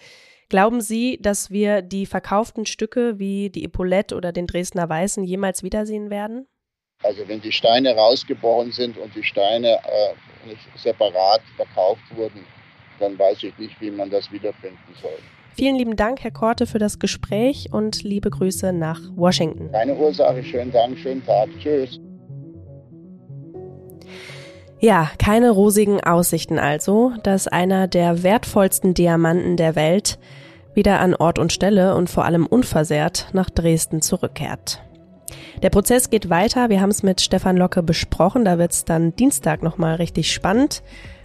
Glauben 0.48 0.80
Sie, 0.80 1.18
dass 1.20 1.50
wir 1.50 1.82
die 1.82 2.06
verkauften 2.06 2.64
Stücke 2.64 3.18
wie 3.18 3.50
die 3.50 3.64
Epaulette 3.64 4.16
oder 4.16 4.32
den 4.32 4.46
Dresdner 4.46 4.88
Weißen 4.88 5.24
jemals 5.24 5.62
wiedersehen 5.62 6.08
werden? 6.08 6.46
Also 7.04 7.22
wenn 7.28 7.40
die 7.40 7.52
Steine 7.52 7.94
rausgebrochen 7.94 8.72
sind 8.72 8.98
und 8.98 9.14
die 9.14 9.22
Steine 9.22 9.74
äh, 9.74 10.48
nicht 10.48 10.60
separat 10.76 11.40
verkauft 11.56 12.02
wurden, 12.16 12.44
dann 12.98 13.16
weiß 13.16 13.44
ich 13.44 13.56
nicht, 13.56 13.80
wie 13.80 13.90
man 13.90 14.10
das 14.10 14.30
wiederfinden 14.32 14.94
soll. 15.00 15.18
Vielen 15.56 15.76
lieben 15.76 15.96
Dank, 15.96 16.22
Herr 16.22 16.32
Korte, 16.32 16.66
für 16.66 16.78
das 16.78 16.98
Gespräch 16.98 17.68
und 17.72 18.02
liebe 18.02 18.30
Grüße 18.30 18.72
nach 18.72 19.00
Washington. 19.14 19.70
Keine 19.70 19.94
Ursache, 19.94 20.42
schönen 20.42 20.72
Dank, 20.72 20.98
schönen 20.98 21.24
Tag. 21.24 21.48
Tschüss. 21.60 22.00
Ja, 24.80 25.10
keine 25.18 25.50
rosigen 25.50 26.02
Aussichten 26.02 26.58
also, 26.58 27.12
dass 27.22 27.48
einer 27.48 27.88
der 27.88 28.22
wertvollsten 28.22 28.94
Diamanten 28.94 29.56
der 29.56 29.76
Welt 29.76 30.18
wieder 30.74 31.00
an 31.00 31.14
Ort 31.14 31.38
und 31.38 31.52
Stelle 31.52 31.96
und 31.96 32.10
vor 32.10 32.24
allem 32.24 32.46
unversehrt 32.46 33.28
nach 33.32 33.50
Dresden 33.50 34.02
zurückkehrt. 34.02 34.80
Der 35.62 35.70
Prozess 35.70 36.10
geht 36.10 36.30
weiter. 36.30 36.68
Wir 36.68 36.80
haben 36.80 36.90
es 36.90 37.02
mit 37.02 37.20
Stefan 37.20 37.56
Locke 37.56 37.82
besprochen. 37.82 38.44
Da 38.44 38.58
wird 38.58 38.72
es 38.72 38.84
dann 38.84 39.14
Dienstag 39.16 39.62
nochmal 39.62 39.96
richtig 39.96 40.32
spannend. 40.32 40.82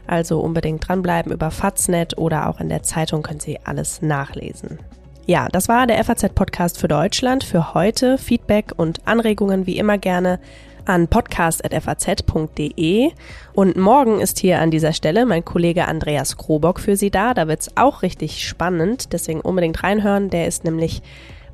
Also 0.08 0.40
unbedingt 0.40 0.88
dranbleiben 0.88 1.32
über 1.32 1.52
Faznet 1.52 2.18
oder 2.18 2.50
auch 2.50 2.60
in 2.60 2.70
der 2.70 2.84
Zeitung 2.84 3.22
können 3.22 3.40
Sie 3.40 3.60
alles 3.64 4.02
nachlesen. 4.02 4.80
Ja, 5.26 5.48
das 5.50 5.70
war 5.70 5.88
der 5.88 6.04
FAZ-Podcast 6.04 6.78
für 6.78 6.90
Deutschland 6.90 7.46
für 7.46 7.74
heute. 7.74 8.18
Feedback 8.18 8.74
und 8.76 9.08
Anregungen 9.08 9.66
wie 9.66 9.78
immer 9.78 9.98
gerne 9.98 10.42
an 10.86 11.08
podcast.faz.de. 11.08 13.12
Und 13.54 13.78
morgen 13.78 14.20
ist 14.20 14.40
hier 14.40 14.60
an 14.60 14.70
dieser 14.70 14.92
Stelle 14.92 15.26
mein 15.26 15.46
Kollege 15.46 15.88
Andreas 15.88 16.36
Krobock 16.36 16.82
für 16.82 16.98
Sie 16.98 17.10
da. 17.10 17.34
Da 17.34 17.48
wird 17.48 17.62
es 17.62 17.78
auch 17.78 18.02
richtig 18.02 18.46
spannend, 18.46 19.14
deswegen 19.14 19.40
unbedingt 19.40 19.82
reinhören. 19.82 20.30
Der 20.30 20.48
ist 20.48 20.66
nämlich 20.66 21.02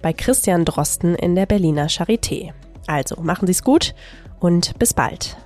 bei 0.01 0.13
Christian 0.13 0.65
Drosten 0.65 1.15
in 1.15 1.35
der 1.35 1.45
Berliner 1.45 1.87
Charité. 1.87 2.53
Also 2.87 3.21
machen 3.21 3.47
Sie 3.47 3.51
es 3.51 3.63
gut 3.63 3.93
und 4.39 4.77
bis 4.79 4.93
bald. 4.93 5.37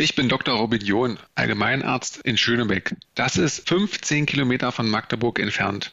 Ich 0.00 0.14
bin 0.14 0.30
Dr. 0.30 0.54
Robin 0.54 0.80
John, 0.80 1.18
Allgemeinarzt 1.34 2.22
in 2.24 2.38
Schönebeck. 2.38 2.96
Das 3.14 3.36
ist 3.36 3.68
15 3.68 4.24
Kilometer 4.24 4.72
von 4.72 4.88
Magdeburg 4.88 5.38
entfernt 5.38 5.92